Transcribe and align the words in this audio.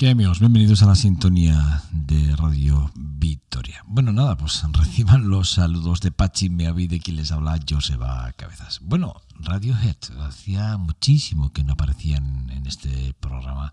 Bienvenidos 0.00 0.82
a 0.82 0.86
la 0.86 0.94
sintonía 0.94 1.82
de 1.92 2.34
Radio 2.34 2.90
Victoria. 2.94 3.84
Bueno, 3.86 4.14
nada, 4.14 4.34
pues 4.34 4.62
reciban 4.72 5.28
los 5.28 5.50
saludos 5.50 6.00
de 6.00 6.10
Pachi 6.10 6.48
Meavi, 6.48 6.86
de 6.86 7.00
quien 7.00 7.18
les 7.18 7.32
habla 7.32 7.60
Joseba 7.68 8.32
Cabezas. 8.32 8.80
Bueno, 8.82 9.20
Radiohead, 9.34 9.98
hacía 10.22 10.78
muchísimo 10.78 11.52
que 11.52 11.64
no 11.64 11.74
aparecían 11.74 12.48
en 12.48 12.66
este 12.66 13.12
programa 13.20 13.72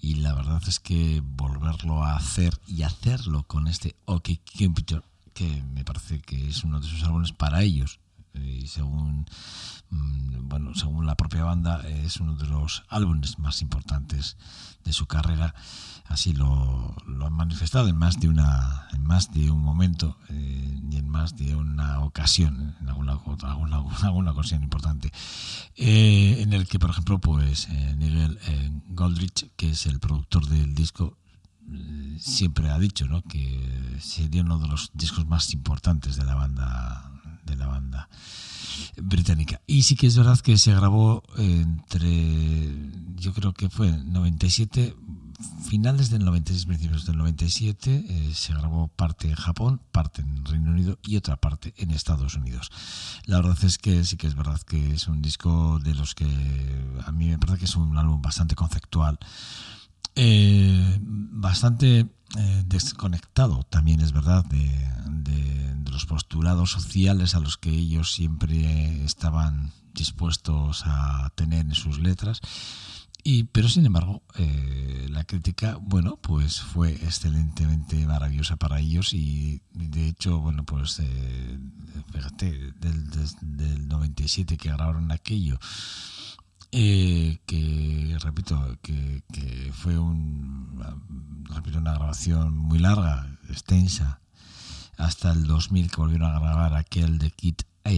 y 0.00 0.14
la 0.14 0.32
verdad 0.34 0.62
es 0.68 0.78
que 0.78 1.20
volverlo 1.24 2.04
a 2.04 2.14
hacer 2.14 2.56
y 2.68 2.84
hacerlo 2.84 3.42
con 3.42 3.66
este 3.66 3.96
OK 4.04 4.28
Computer, 4.56 5.02
que 5.32 5.64
me 5.74 5.84
parece 5.84 6.20
que 6.20 6.50
es 6.50 6.62
uno 6.62 6.78
de 6.78 6.86
sus 6.86 7.02
álbumes 7.02 7.32
para 7.32 7.62
ellos, 7.62 7.98
y 8.34 8.66
según 8.66 9.26
mm, 9.90 10.48
bueno 10.48 10.74
según 10.74 11.06
la 11.06 11.16
propia 11.16 11.44
banda 11.44 11.86
es 11.86 12.18
uno 12.18 12.36
de 12.36 12.46
los 12.46 12.84
álbumes 12.88 13.38
más 13.38 13.62
importantes 13.62 14.36
de 14.84 14.92
su 14.92 15.06
carrera 15.06 15.54
así 16.06 16.32
lo, 16.32 16.96
lo 17.06 17.26
han 17.26 17.32
manifestado 17.32 17.88
en 17.88 17.96
más 17.96 18.20
de 18.20 18.28
una 18.28 18.88
en 18.92 19.04
más 19.04 19.32
de 19.32 19.50
un 19.50 19.60
momento 19.60 20.18
eh, 20.28 20.80
y 20.90 20.96
en 20.96 21.08
más 21.08 21.36
de 21.36 21.54
una 21.54 22.00
ocasión 22.00 22.76
en 22.80 22.88
alguna 22.88 23.12
alguna, 23.12 23.76
alguna 24.02 24.30
ocasión 24.32 24.62
importante 24.62 25.12
eh, 25.76 26.38
en 26.40 26.52
el 26.52 26.66
que 26.66 26.78
por 26.78 26.90
ejemplo 26.90 27.20
pues 27.20 27.68
eh, 27.70 27.94
Nigel 27.96 28.38
Goldrich 28.88 29.50
que 29.56 29.70
es 29.70 29.86
el 29.86 30.00
productor 30.00 30.46
del 30.46 30.74
disco 30.74 31.16
siempre 32.18 32.70
ha 32.70 32.78
dicho 32.78 33.06
¿no? 33.06 33.22
que 33.22 33.98
sería 34.00 34.42
uno 34.42 34.58
de 34.58 34.68
los 34.68 34.90
discos 34.94 35.26
más 35.26 35.52
importantes 35.54 36.16
de 36.16 36.24
la 36.24 36.34
banda 36.34 37.13
de 37.44 37.56
la 37.56 37.66
banda 37.66 38.08
británica. 38.96 39.60
Y 39.66 39.82
sí 39.82 39.96
que 39.96 40.06
es 40.06 40.16
verdad 40.16 40.38
que 40.40 40.58
se 40.58 40.74
grabó 40.74 41.22
entre, 41.36 42.72
yo 43.16 43.32
creo 43.32 43.52
que 43.52 43.68
fue 43.70 43.90
97, 43.92 44.94
finales 45.68 46.10
del 46.10 46.24
96, 46.24 46.66
principios 46.66 47.06
del 47.06 47.18
97, 47.18 48.04
eh, 48.08 48.30
se 48.34 48.52
grabó 48.52 48.88
parte 48.88 49.28
en 49.28 49.34
Japón, 49.34 49.80
parte 49.92 50.22
en 50.22 50.44
Reino 50.44 50.70
Unido 50.70 50.98
y 51.02 51.16
otra 51.16 51.36
parte 51.36 51.74
en 51.76 51.90
Estados 51.90 52.34
Unidos. 52.34 52.70
La 53.26 53.36
verdad 53.36 53.56
es 53.64 53.78
que 53.78 54.04
sí 54.04 54.16
que 54.16 54.26
es 54.26 54.34
verdad 54.34 54.60
que 54.60 54.92
es 54.94 55.08
un 55.08 55.22
disco 55.22 55.78
de 55.82 55.94
los 55.94 56.14
que 56.14 56.26
a 57.04 57.12
mí 57.12 57.28
me 57.28 57.38
parece 57.38 57.58
que 57.58 57.64
es 57.64 57.76
un 57.76 57.96
álbum 57.96 58.22
bastante 58.22 58.54
conceptual. 58.54 59.18
Eh, 60.16 60.98
bastante 61.00 62.06
desconectado 62.66 63.62
también 63.64 64.00
es 64.00 64.12
verdad 64.12 64.44
de, 64.46 64.84
los 65.94 66.06
postulados 66.06 66.72
sociales 66.72 67.36
a 67.36 67.40
los 67.40 67.56
que 67.56 67.70
ellos 67.70 68.12
siempre 68.12 69.04
estaban 69.04 69.70
dispuestos 69.94 70.82
a 70.84 71.30
tener 71.36 71.60
en 71.60 71.74
sus 71.74 72.00
letras. 72.00 72.40
Y, 73.22 73.44
pero 73.44 73.70
sin 73.70 73.86
embargo, 73.86 74.22
eh, 74.36 75.06
la 75.08 75.24
crítica, 75.24 75.78
bueno, 75.80 76.18
pues 76.20 76.60
fue 76.60 76.92
excelentemente 76.92 78.06
maravillosa 78.06 78.56
para 78.56 78.80
ellos 78.80 79.14
y 79.14 79.62
de 79.72 80.08
hecho, 80.08 80.40
bueno, 80.40 80.64
pues 80.64 80.98
eh, 80.98 81.58
fíjate, 82.12 82.72
del, 82.80 83.08
del 83.40 83.88
97 83.88 84.58
que 84.58 84.68
grabaron 84.68 85.10
aquello, 85.10 85.58
eh, 86.76 87.38
que 87.46 88.16
repito, 88.20 88.78
que, 88.82 89.22
que 89.32 89.72
fue 89.72 89.96
un, 89.96 90.82
repito, 91.44 91.78
una 91.78 91.94
grabación 91.94 92.56
muy 92.56 92.80
larga, 92.80 93.38
extensa, 93.48 94.20
hasta 94.96 95.30
el 95.30 95.46
2000 95.46 95.90
que 95.90 95.96
volvieron 95.96 96.30
a 96.30 96.40
grabar 96.40 96.74
aquel 96.74 97.18
de 97.18 97.30
Kit 97.30 97.62
A 97.84 97.90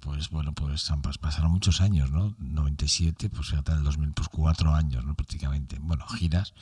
pues 0.00 0.28
bueno, 0.28 0.52
pues 0.52 0.90
pasaron 1.18 1.50
muchos 1.50 1.80
años, 1.80 2.10
¿no? 2.10 2.34
97, 2.38 3.30
pues 3.30 3.48
fíjate, 3.48 3.72
el 3.72 3.82
2000, 3.82 4.12
pues 4.12 4.28
cuatro 4.28 4.74
años, 4.74 5.04
¿no? 5.04 5.14
Prácticamente. 5.14 5.78
Bueno, 5.80 6.06
giras 6.06 6.52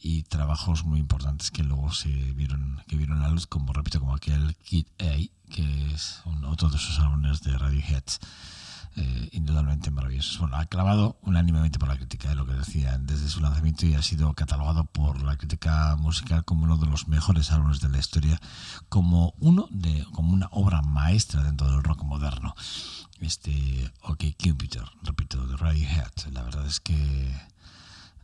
y 0.00 0.24
trabajos 0.24 0.84
muy 0.84 0.98
importantes 0.98 1.52
que 1.52 1.62
luego 1.62 1.92
se 1.92 2.08
vieron, 2.08 2.82
que 2.88 2.96
vieron 2.96 3.20
la 3.20 3.28
luz, 3.28 3.46
como 3.46 3.72
repito, 3.72 4.00
como 4.00 4.14
aquel 4.14 4.56
Kid 4.56 4.86
A, 4.98 5.16
que 5.48 5.92
es 5.92 6.22
otro 6.44 6.70
de 6.70 6.76
esos 6.76 6.98
álbumes 6.98 7.42
de 7.42 7.56
Radiohead 7.56 8.04
eh, 8.96 9.28
indudablemente 9.32 9.90
maravillosos. 9.90 10.38
Bueno, 10.38 10.56
ha 10.56 10.66
clavado 10.66 11.16
unánimemente 11.22 11.78
por 11.78 11.88
la 11.88 11.96
crítica 11.96 12.28
de 12.28 12.34
lo 12.34 12.46
que 12.46 12.54
decía 12.54 12.98
desde 12.98 13.28
su 13.28 13.40
lanzamiento 13.40 13.86
y 13.86 13.94
ha 13.94 14.02
sido 14.02 14.32
catalogado 14.34 14.84
por 14.84 15.22
la 15.22 15.36
crítica 15.36 15.94
musical 15.96 16.44
como 16.44 16.64
uno 16.64 16.76
de 16.76 16.86
los 16.86 17.06
mejores 17.06 17.52
álbumes 17.52 17.80
de 17.80 17.88
la 17.88 17.98
historia, 17.98 18.40
como 18.88 19.34
uno 19.38 19.68
de, 19.70 20.04
como 20.12 20.32
una 20.32 20.48
obra 20.50 20.82
maestra 20.82 21.42
dentro 21.42 21.70
del 21.70 21.82
rock 21.82 22.02
moderno. 22.02 22.54
Este 23.20 23.92
OK 24.02 24.24
Computer, 24.42 24.84
repito, 25.02 25.46
de 25.46 25.56
Radiohead, 25.56 26.12
la 26.32 26.42
verdad 26.42 26.66
es 26.66 26.80
que 26.80 26.96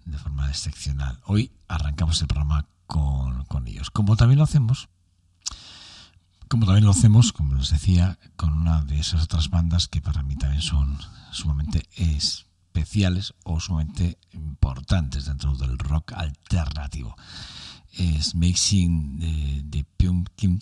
de 0.05 0.19
forma 0.19 0.49
excepcional. 0.49 1.21
Hoy 1.27 1.53
arrancamos 1.69 2.21
el 2.23 2.29
programa 2.29 2.67
con, 2.87 3.45
con 3.45 3.67
ellos. 3.69 3.91
Como 3.91 4.17
también 4.17 4.39
lo 4.39 4.45
hacemos 4.45 4.89
como 6.49 6.67
también 6.67 6.85
lo 6.85 6.91
hacemos, 6.91 7.33
como 7.33 7.55
les 7.55 7.71
decía, 7.71 8.19
con 8.37 8.53
una 8.53 8.83
de 8.85 8.99
esas 8.99 9.25
otras 9.25 9.51
bandas 9.51 9.89
que 9.89 10.01
para 10.01 10.23
mí 10.23 10.37
también 10.37 10.63
son 10.63 10.99
sumamente 11.33 11.89
especiales 11.97 13.35
o 13.45 13.61
sumamente 13.61 14.19
importantes 14.33 15.27
dentro 15.27 15.57
del 15.57 15.79
rock 15.79 16.13
alternativo. 16.13 17.17
Es 17.93 18.35
Mixing 18.35 19.19
de, 19.19 19.63
de 19.65 19.85
Pyong 19.97 20.29
Kim, 20.37 20.59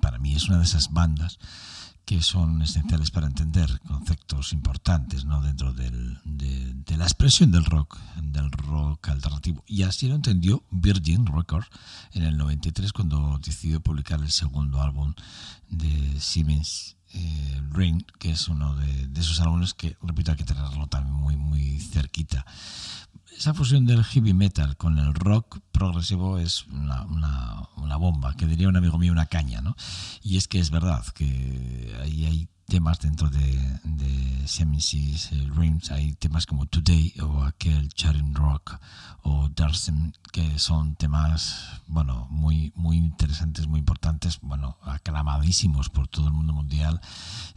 para 0.00 0.18
mí 0.18 0.34
es 0.34 0.48
una 0.48 0.58
de 0.58 0.64
esas 0.64 0.92
bandas 0.92 1.38
que 2.04 2.20
son 2.20 2.62
esenciales 2.62 3.10
para 3.10 3.26
entender 3.26 3.80
conceptos 3.86 4.52
importantes 4.52 5.24
¿no? 5.24 5.40
dentro 5.42 5.72
del, 5.72 6.18
de, 6.24 6.96
la 6.96 7.04
expresión 7.04 7.50
del 7.50 7.64
rock, 7.64 7.98
del 8.22 8.50
rock 8.50 9.08
alternativo. 9.08 9.64
Y 9.66 9.82
así 9.82 10.08
lo 10.08 10.14
entendió 10.14 10.62
Virgin 10.70 11.26
Records 11.26 11.68
en 12.12 12.24
el 12.24 12.36
93 12.36 12.92
cuando 12.92 13.38
decidió 13.38 13.80
publicar 13.80 14.20
el 14.20 14.30
segundo 14.30 14.82
álbum 14.82 15.14
de 15.68 16.20
Siemens 16.20 16.96
eh, 17.14 17.62
Ring, 17.70 18.02
que 18.18 18.30
es 18.30 18.48
uno 18.48 18.74
de, 18.76 19.06
de, 19.08 19.20
esos 19.20 19.40
álbumes 19.40 19.74
que, 19.74 19.96
repito, 20.02 20.30
hay 20.30 20.36
que 20.36 20.44
tenerlo 20.44 20.86
también 20.86 21.14
muy, 21.14 21.36
muy 21.36 21.80
cerquita 21.80 22.44
esa 23.42 23.54
fusión 23.54 23.86
del 23.86 24.04
heavy 24.04 24.34
metal 24.34 24.76
con 24.76 24.98
el 24.98 25.14
rock 25.14 25.58
progresivo 25.72 26.38
es 26.38 26.64
una, 26.68 27.02
una, 27.76 27.96
bomba, 27.96 28.34
que 28.36 28.46
diría 28.46 28.68
un 28.68 28.76
amigo 28.76 28.98
mío, 28.98 29.10
una 29.10 29.26
caña, 29.26 29.60
¿no? 29.60 29.74
Y 30.22 30.36
es 30.36 30.46
que 30.46 30.60
es 30.60 30.70
verdad 30.70 31.04
que 31.12 31.92
ahí 32.00 32.24
hay 32.24 32.48
temas 32.72 33.00
dentro 33.00 33.28
de, 33.28 33.78
de 33.84 34.48
Semensis 34.48 35.28
Dreams, 35.54 35.90
hay 35.90 36.14
temas 36.14 36.46
como 36.46 36.64
Today 36.64 37.12
o 37.20 37.44
aquel 37.44 37.90
Charing 37.90 38.34
Rock 38.34 38.80
o 39.24 39.50
Darsen, 39.50 40.14
que 40.32 40.58
son 40.58 40.94
temas, 40.94 41.82
bueno, 41.86 42.26
muy, 42.30 42.72
muy 42.74 42.96
interesantes, 42.96 43.66
muy 43.66 43.80
importantes, 43.80 44.38
bueno, 44.40 44.78
aclamadísimos 44.84 45.90
por 45.90 46.08
todo 46.08 46.28
el 46.28 46.32
mundo 46.32 46.54
mundial. 46.54 47.02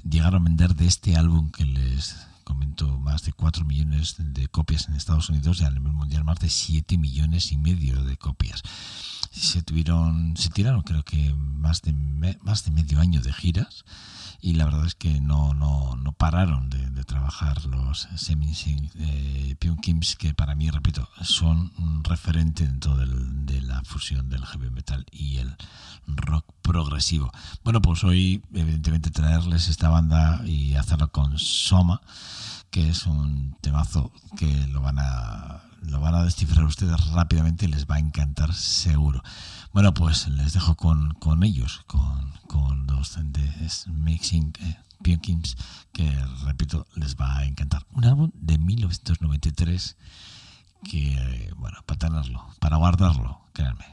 Llegaron 0.03 0.41
a 0.41 0.44
vender 0.44 0.75
de 0.75 0.85
este 0.85 1.15
álbum 1.15 1.50
que 1.50 1.63
les 1.63 2.18
comentó 2.44 3.00
más 3.00 3.23
de 3.23 3.31
4 3.31 3.63
millones 3.63 4.15
de 4.18 4.50
copias 4.50 4.89
en 4.89 4.95
Estados 4.95 5.29
Unidos 5.29 5.61
y 5.61 5.63
a 5.63 5.69
nivel 5.69 5.94
mundial 5.94 6.25
más 6.25 6.39
de 6.39 6.50
7 6.50 6.97
millones 6.97 7.53
y 7.53 7.57
medio 7.57 8.03
de 8.03 8.18
copias. 8.18 8.63
Se 9.31 9.63
tuvieron, 9.63 10.35
se 10.35 10.50
tiraron 10.50 10.81
creo 10.81 11.03
que 11.03 11.33
más 11.33 11.81
de, 11.83 11.94
más 12.41 12.65
de 12.65 12.71
medio 12.71 13.00
año 13.00 13.21
de 13.21 13.31
giras 13.31 13.85
y 14.41 14.53
la 14.53 14.65
verdad 14.65 14.85
es 14.85 14.95
que 14.95 15.19
no, 15.21 15.53
no, 15.53 15.95
no 15.95 16.11
pararon 16.13 16.69
de, 16.69 16.85
trabajar 17.05 17.65
los 17.65 18.07
Semin 18.15 18.51
eh, 18.95 19.55
Kims, 19.81 20.15
que 20.15 20.33
para 20.33 20.55
mí, 20.55 20.71
repito, 20.71 21.07
son 21.21 21.71
un 21.77 22.03
referente 22.03 22.65
dentro 22.65 22.95
del, 22.97 23.45
de 23.45 23.61
la 23.61 23.83
fusión 23.83 24.27
del 24.27 24.43
heavy 24.43 24.71
metal 24.71 25.05
y 25.11 25.37
el 25.37 25.55
rock 26.07 26.45
progresivo. 26.63 27.31
Bueno, 27.63 27.81
pues 27.81 28.03
hoy, 28.03 28.43
evidentemente, 28.53 29.11
traerles 29.11 29.69
esta 29.69 29.89
banda 29.89 30.41
y 30.45 30.73
hacerlo 30.73 31.11
con 31.11 31.37
Soma, 31.37 32.01
que 32.71 32.89
es 32.89 33.05
un 33.05 33.55
temazo 33.61 34.11
que 34.35 34.67
lo 34.67 34.81
van 34.81 34.97
a 34.99 35.61
lo 35.87 35.99
van 35.99 36.15
a 36.15 36.23
descifrar 36.23 36.65
ustedes 36.65 37.11
rápidamente 37.11 37.65
y 37.65 37.67
les 37.67 37.85
va 37.85 37.95
a 37.95 37.99
encantar 37.99 38.53
seguro. 38.53 39.21
Bueno, 39.75 39.94
pues 39.94 40.30
les 40.30 40.54
dejo 40.54 40.75
con, 40.75 41.16
con 41.16 41.44
ellos, 41.44 41.81
con, 41.86 42.31
con 42.48 42.88
los 42.88 43.18
de 43.18 43.69
Mixing 43.88 44.54
eh, 44.62 44.77
que 45.92 46.25
repito, 46.45 46.88
les 46.95 47.18
va 47.18 47.39
a 47.39 47.45
encantar. 47.45 47.86
Un 47.92 48.06
álbum 48.06 48.31
de 48.36 48.57
1993 48.57 49.98
que, 50.89 51.51
bueno, 51.57 51.80
para 51.86 52.00
tenerlo, 52.00 52.48
para 52.62 52.77
guardarlo, 52.77 53.42
créanme. 53.51 53.83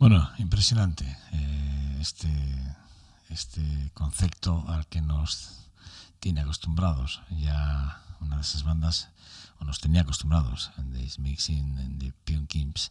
Bueno, 0.00 0.30
impresionante 0.38 1.04
eh, 1.32 1.98
este, 2.00 2.30
este 3.28 3.90
concepto 3.92 4.64
al 4.66 4.86
que 4.86 5.02
nos 5.02 5.68
tiene 6.20 6.40
acostumbrados. 6.40 7.20
Ya 7.28 8.00
una 8.20 8.36
de 8.36 8.40
esas 8.40 8.62
bandas, 8.62 9.10
o 9.58 9.66
nos 9.66 9.78
tenía 9.78 10.00
acostumbrados, 10.00 10.70
The 10.90 11.20
Mixing, 11.20 11.78
en 11.80 11.98
The 11.98 12.14
Pumpkins, 12.24 12.90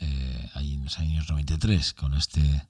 eh, 0.00 0.50
ahí 0.52 0.74
en 0.74 0.84
los 0.84 0.98
años 0.98 1.26
93, 1.30 1.94
con 1.94 2.12
este 2.12 2.66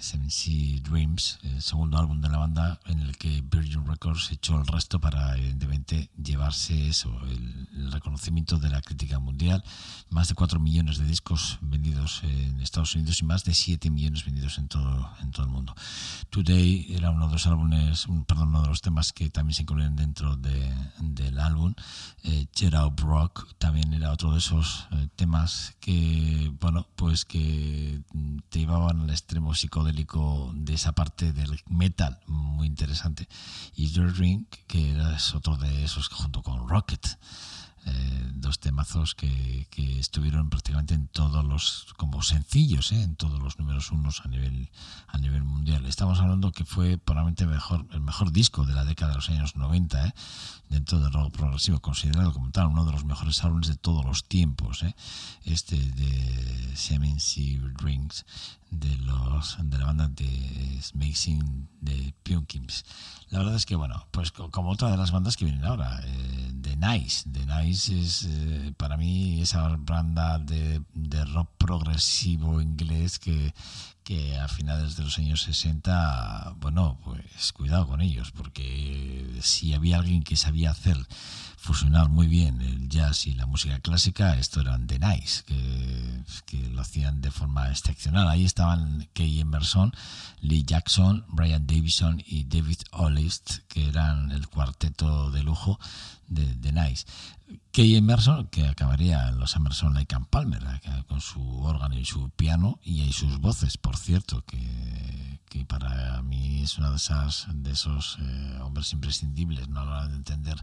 Seven 0.00 0.30
Sea 0.30 0.80
Dreams, 0.82 1.38
el 1.42 1.60
segundo 1.60 1.98
álbum 1.98 2.20
de 2.20 2.28
la 2.28 2.38
banda 2.38 2.80
en 2.86 3.00
el 3.00 3.16
que 3.16 3.42
Virgin 3.42 3.84
Records 3.84 4.30
echó 4.30 4.58
el 4.58 4.66
resto 4.66 5.00
para 5.00 5.36
evidentemente 5.36 6.10
llevarse 6.22 6.88
eso, 6.88 7.10
el, 7.26 7.66
reconocimiento 7.90 8.58
de 8.58 8.68
la 8.68 8.80
crítica 8.82 9.18
mundial, 9.18 9.64
más 10.10 10.28
de 10.28 10.34
4 10.34 10.60
millones 10.60 10.98
de 10.98 11.04
discos 11.04 11.58
vendidos 11.62 12.22
en 12.22 12.60
Estados 12.60 12.94
Unidos 12.94 13.20
y 13.22 13.24
más 13.24 13.44
de 13.44 13.54
7 13.54 13.90
millones 13.90 14.24
vendidos 14.24 14.58
en 14.58 14.68
todo, 14.68 15.10
en 15.20 15.30
todo 15.30 15.46
el 15.46 15.52
mundo. 15.52 15.74
Today 16.30 16.86
era 16.94 17.10
uno 17.10 17.26
de 17.26 17.32
los 17.32 17.46
álbumes, 17.46 18.06
perdón, 18.26 18.48
uno 18.48 18.62
de 18.62 18.68
los 18.68 18.82
temas 18.82 19.12
que 19.12 19.30
también 19.30 19.54
se 19.54 19.62
incluyen 19.62 19.96
dentro 19.96 20.36
de, 20.36 20.72
del 21.00 21.38
álbum. 21.40 21.74
Eh, 22.24 22.46
Get 22.54 22.74
Out 22.74 23.00
Rock 23.00 23.48
también 23.58 23.92
era 23.94 24.12
otro 24.12 24.32
de 24.32 24.38
esos 24.38 24.86
eh, 24.92 25.08
temas 25.16 25.74
que, 25.80 26.52
bueno, 26.60 26.86
pues 26.94 27.24
que 27.24 28.00
te 28.50 28.60
llevaban 28.60 29.00
al 29.00 29.10
extremo 29.10 29.47
psicodélico 29.54 30.52
de 30.54 30.74
esa 30.74 30.92
parte 30.92 31.32
del 31.32 31.60
metal 31.68 32.18
muy 32.26 32.66
interesante. 32.66 33.28
Y 33.74 33.88
Your 33.90 34.16
Ring, 34.16 34.46
que 34.66 34.96
es 35.14 35.34
otro 35.34 35.56
de 35.56 35.84
esos 35.84 36.08
junto 36.08 36.42
con 36.42 36.68
Rocket. 36.68 37.18
Eh, 37.90 38.30
dos 38.34 38.58
temazos 38.58 39.14
que, 39.14 39.66
estuvieron 39.98 40.50
prácticamente 40.50 40.94
en 40.94 41.06
todos 41.08 41.44
los 41.44 41.94
como 41.96 42.22
sencillos 42.22 42.92
eh, 42.92 43.02
en 43.02 43.14
todos 43.16 43.40
los 43.40 43.58
números 43.58 43.90
unos 43.92 44.20
a 44.24 44.28
nivel 44.28 44.70
a 45.06 45.18
nivel 45.18 45.44
mundial 45.44 45.86
estamos 45.86 46.18
hablando 46.18 46.52
que 46.52 46.64
fue 46.64 46.98
probablemente 46.98 47.46
mejor 47.46 47.86
el 47.92 48.00
mejor 48.00 48.32
disco 48.32 48.64
de 48.64 48.74
la 48.74 48.84
década 48.84 49.12
de 49.12 49.16
los 49.16 49.28
años 49.30 49.56
90 49.56 50.06
eh, 50.06 50.14
dentro 50.68 51.00
del 51.00 51.12
rock 51.12 51.32
progresivo 51.36 51.80
considerado 51.80 52.32
como 52.32 52.50
tal 52.50 52.66
uno 52.66 52.84
de 52.84 52.92
los 52.92 53.04
mejores 53.04 53.42
álbumes 53.44 53.68
de 53.68 53.76
todos 53.76 54.04
los 54.04 54.24
tiempos 54.24 54.84
este 55.44 55.76
de 55.76 56.76
Seven 56.76 57.20
Sea 57.20 57.60
Rings 57.76 58.24
de 58.70 58.96
los 58.98 59.56
de 59.62 59.78
la 59.78 59.86
banda 59.86 60.08
de 60.08 60.78
Smashing 60.82 61.68
de 61.80 62.14
Pumpkins 62.22 62.84
la 63.30 63.38
verdad 63.38 63.54
es 63.54 63.66
que 63.66 63.76
bueno 63.76 64.06
pues 64.10 64.32
como 64.32 64.70
otra 64.70 64.90
de 64.90 64.96
las 64.96 65.10
bandas 65.10 65.36
que 65.36 65.44
vienen 65.44 65.64
ahora 65.64 66.00
eh, 66.04 66.48
The 66.60 66.76
Nice. 66.76 67.28
The 67.30 67.46
Nice 67.46 67.98
es 67.98 68.24
eh, 68.28 68.72
para 68.76 68.96
mí 68.96 69.40
esa 69.40 69.76
banda 69.78 70.38
de, 70.38 70.82
de, 70.94 71.24
rock 71.24 71.50
progresivo 71.58 72.60
inglés 72.60 73.18
que, 73.18 73.54
que 74.08 74.38
a 74.38 74.48
finales 74.48 74.96
de 74.96 75.04
los 75.04 75.18
años 75.18 75.42
60 75.42 76.54
bueno 76.60 76.98
pues 77.04 77.52
cuidado 77.52 77.86
con 77.86 78.00
ellos 78.00 78.32
porque 78.32 79.38
si 79.42 79.74
había 79.74 79.98
alguien 79.98 80.22
que 80.22 80.34
sabía 80.34 80.70
hacer 80.70 80.96
fusionar 81.58 82.08
muy 82.08 82.26
bien 82.26 82.62
el 82.62 82.88
jazz 82.88 83.26
y 83.26 83.34
la 83.34 83.44
música 83.44 83.78
clásica, 83.80 84.38
esto 84.38 84.62
eran 84.62 84.86
The 84.86 84.98
Nice, 84.98 85.42
que, 85.44 86.70
lo 86.70 86.80
hacían 86.80 87.20
de 87.20 87.30
forma 87.30 87.68
excepcional. 87.70 88.28
Ahí 88.28 88.44
estaban 88.44 89.08
Kay 89.12 89.40
Emerson, 89.40 89.92
Lee 90.40 90.62
Jackson, 90.62 91.26
Brian 91.28 91.66
Davison 91.66 92.22
y 92.24 92.44
David 92.44 92.78
Olist, 92.92 93.58
que 93.68 93.88
eran 93.88 94.30
el 94.30 94.48
cuarteto 94.48 95.30
de 95.30 95.42
lujo 95.42 95.78
de, 96.28 96.46
The 96.46 96.72
Nice. 96.72 97.04
Kay 97.72 97.96
Emerson, 97.96 98.48
que 98.48 98.66
acabaría 98.66 99.30
los 99.32 99.54
Emerson 99.56 99.94
Lake 99.94 100.14
and 100.14 100.26
Palmer, 100.26 100.62
con 101.06 101.20
su 101.20 101.40
órgano 101.62 101.96
y 101.98 102.04
su 102.04 102.30
piano 102.30 102.78
y 102.82 103.12
sus 103.12 103.38
voces, 103.38 103.78
por 103.78 103.96
cierto, 103.96 104.44
que, 104.44 105.38
que 105.48 105.64
para 105.64 106.22
mí 106.22 106.62
es 106.62 106.78
una 106.78 106.90
de 106.90 106.96
esas 106.96 107.46
de 107.52 107.72
esos 107.72 108.18
eh, 108.20 108.58
hombres 108.62 108.92
imprescindibles 108.92 109.68
no 109.68 109.80
a 109.80 109.84
la 109.84 109.90
hora 109.90 110.08
de 110.08 110.16
entender 110.16 110.62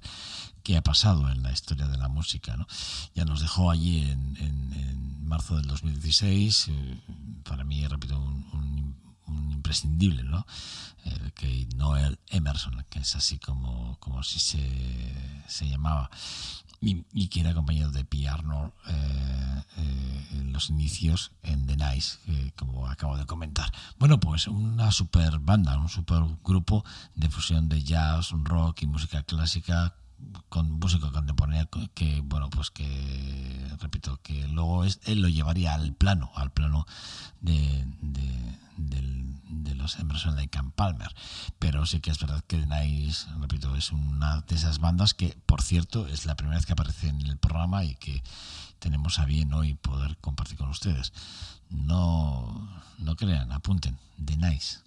qué 0.63 0.77
ha 0.77 0.83
pasado 0.83 1.29
en 1.29 1.43
la 1.43 1.51
historia 1.51 1.87
de 1.87 1.97
la 1.97 2.07
música. 2.07 2.55
¿no? 2.57 2.67
Ya 3.13 3.25
nos 3.25 3.41
dejó 3.41 3.71
allí 3.71 3.99
en, 3.99 4.37
en, 4.37 5.25
marzo 5.25 5.55
del 5.57 5.65
2016, 5.65 6.67
eh, 6.67 7.01
para 7.43 7.63
mí, 7.63 7.85
repito, 7.87 8.15
un, 8.19 8.95
un, 9.25 9.51
imprescindible, 9.51 10.21
¿no? 10.21 10.45
Eh, 11.03 11.31
que 11.33 11.67
Noel 11.75 12.19
Emerson, 12.27 12.85
que 12.91 12.99
es 12.99 13.15
así 13.15 13.39
como, 13.39 13.97
como 13.99 14.21
si 14.21 14.39
se, 14.39 15.43
se 15.47 15.67
llamaba 15.67 16.11
y, 16.85 17.27
que 17.27 17.39
era 17.39 17.51
acompañado 17.51 17.91
de 17.91 18.05
P. 18.05 18.27
Arnold 18.27 18.71
eh, 18.87 19.63
eh, 19.77 20.27
en 20.33 20.53
los 20.53 20.69
inicios 20.69 21.31
en 21.41 21.65
The 21.65 21.77
Nice, 21.77 22.19
como 22.55 22.87
acabo 22.87 23.17
de 23.17 23.25
comentar. 23.25 23.71
Bueno, 23.97 24.19
pues 24.19 24.47
una 24.47 24.91
super 24.91 25.39
banda, 25.39 25.77
un 25.77 25.89
super 25.89 26.21
grupo 26.43 26.85
de 27.15 27.29
fusión 27.29 27.67
de 27.69 27.83
jazz, 27.83 28.31
rock 28.31 28.83
y 28.83 28.87
música 28.87 29.23
clásica 29.23 29.95
con 30.49 30.71
música 30.79 31.11
contemporánea 31.11 31.67
que 31.93 32.21
bueno 32.21 32.49
pues 32.49 32.71
que 32.71 32.85
repito 33.81 34.19
que 34.23 34.47
luego 34.47 34.83
es, 34.83 34.99
él 35.05 35.21
lo 35.21 35.27
llevaría 35.29 35.73
al 35.73 35.93
plano 35.93 36.31
al 36.35 36.51
plano 36.51 36.85
de, 37.41 37.85
de, 38.01 39.75
los 39.75 39.99
Emerson 39.99 40.35
Lake 40.35 40.57
and 40.57 40.71
Palmer. 40.71 41.13
Pero 41.59 41.85
sí 41.85 41.99
que 41.99 42.09
es 42.09 42.19
verdad 42.19 42.43
que 42.47 42.57
Nice 42.57 43.27
repito 43.39 43.75
es 43.75 43.91
una 43.91 44.41
de 44.41 44.55
esas 44.55 44.79
bandas 44.79 45.13
que 45.13 45.37
por 45.45 45.61
cierto 45.61 46.07
es 46.07 46.25
la 46.25 46.35
primera 46.35 46.57
vez 46.57 46.65
que 46.65 46.73
aparece 46.73 47.09
en 47.09 47.21
el 47.21 47.37
programa 47.37 47.83
y 47.83 47.95
que 47.95 48.23
tenemos 48.79 49.19
a 49.19 49.25
bien 49.25 49.53
hoy 49.53 49.75
poder 49.75 50.17
compartir 50.17 50.57
con 50.57 50.69
ustedes. 50.69 51.13
No 51.69 52.69
no 52.97 53.15
crean 53.15 53.51
apunten 53.51 53.97
The 54.23 54.37
Nice 54.37 54.79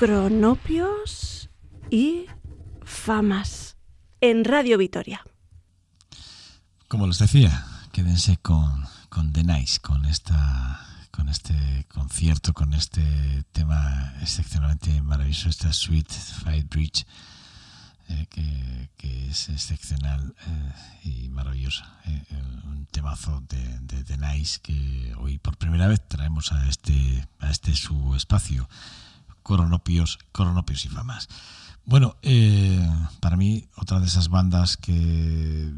cronopios 0.00 1.50
y 1.90 2.24
famas 2.82 3.76
en 4.22 4.46
Radio 4.46 4.78
Vitoria. 4.78 5.22
Como 6.88 7.06
les 7.06 7.18
decía, 7.18 7.66
quédense 7.92 8.38
con, 8.38 8.86
con 9.10 9.30
The 9.34 9.44
Nice, 9.44 9.78
con 9.78 10.06
esta 10.06 10.86
con 11.10 11.28
este 11.28 11.84
concierto, 11.92 12.54
con 12.54 12.72
este 12.72 13.44
tema 13.52 14.14
excepcionalmente 14.22 15.02
maravilloso, 15.02 15.50
esta 15.50 15.70
suite 15.70 16.14
Fight 16.14 16.70
Bridge, 16.70 17.04
eh, 18.08 18.26
que, 18.30 18.88
es 19.28 19.50
excepcional 19.50 20.34
eh, 20.46 21.08
y 21.10 21.28
maravillosa. 21.28 22.00
Eh, 22.06 22.24
un 22.64 22.86
temazo 22.90 23.42
de, 23.50 24.02
de, 24.02 24.16
Nice 24.16 24.60
que 24.62 25.14
hoy 25.18 25.36
por 25.36 25.58
primera 25.58 25.88
vez 25.88 26.00
traemos 26.08 26.52
a 26.52 26.66
este, 26.68 27.28
a 27.38 27.50
este 27.50 27.74
su 27.74 28.14
espacio 28.14 28.66
Coronopios, 29.50 30.20
Coronopios 30.30 30.84
y 30.84 30.88
Famas. 30.88 31.28
Bueno, 31.84 32.14
eh, 32.22 32.88
para 33.18 33.36
mí 33.36 33.66
otra 33.74 33.98
de 33.98 34.06
esas 34.06 34.28
bandas 34.28 34.76
que, 34.76 35.68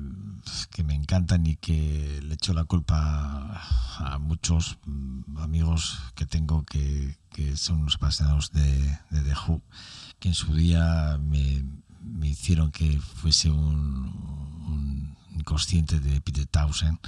que 0.71 0.85
me 0.85 0.95
encantan 0.95 1.47
y 1.47 1.57
que 1.57 2.21
le 2.23 2.35
echo 2.35 2.53
la 2.53 2.65
culpa 2.65 3.63
a 3.97 4.19
muchos 4.19 4.77
mm, 4.85 5.39
amigos 5.39 6.01
que 6.15 6.27
tengo 6.27 6.67
que, 6.67 7.17
son 7.57 7.81
unos 7.81 7.95
apasionados 7.95 8.53
de, 8.53 8.79
de 9.09 9.21
The 9.23 9.33
Who, 9.47 9.63
que 10.21 10.29
en 10.29 10.35
su 10.35 10.55
día 10.55 11.19
me, 11.19 11.65
me 12.03 12.29
hicieron 12.29 12.73
que 12.73 13.01
fuese 13.01 13.49
un, 13.49 13.57
un 14.67 15.17
inconsciente 15.35 15.99
de 15.99 16.21
Peter 16.21 16.45
Townsend 16.45 16.99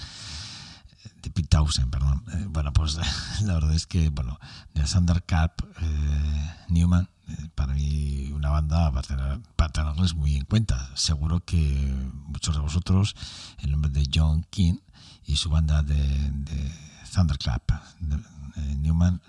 de 1.24 1.30
Pete 1.30 1.48
Townsend, 1.48 1.90
perdón. 1.90 2.22
Eh, 2.32 2.46
bueno, 2.48 2.72
pues 2.72 2.98
la 3.42 3.54
verdad 3.54 3.74
es 3.74 3.86
que, 3.86 4.10
bueno, 4.10 4.38
de 4.74 4.86
Sander 4.86 5.24
eh, 5.28 6.54
Newman, 6.68 7.08
eh, 7.28 7.48
para 7.54 7.74
mí 7.74 8.30
una 8.32 8.50
banda 8.50 8.92
para, 8.92 9.72
tenerles 9.72 10.14
muy 10.14 10.36
en 10.36 10.44
cuenta. 10.44 10.90
Seguro 10.94 11.40
que 11.40 11.58
muchos 12.26 12.54
de 12.54 12.60
vosotros, 12.60 13.16
el 13.58 13.72
nombre 13.72 13.90
de 13.90 14.08
John 14.12 14.46
King 14.50 14.76
y 15.24 15.36
su 15.36 15.50
banda 15.50 15.82
de, 15.82 15.96
de 15.96 16.72
Thunderclap, 17.12 17.70
Newman 18.78 19.20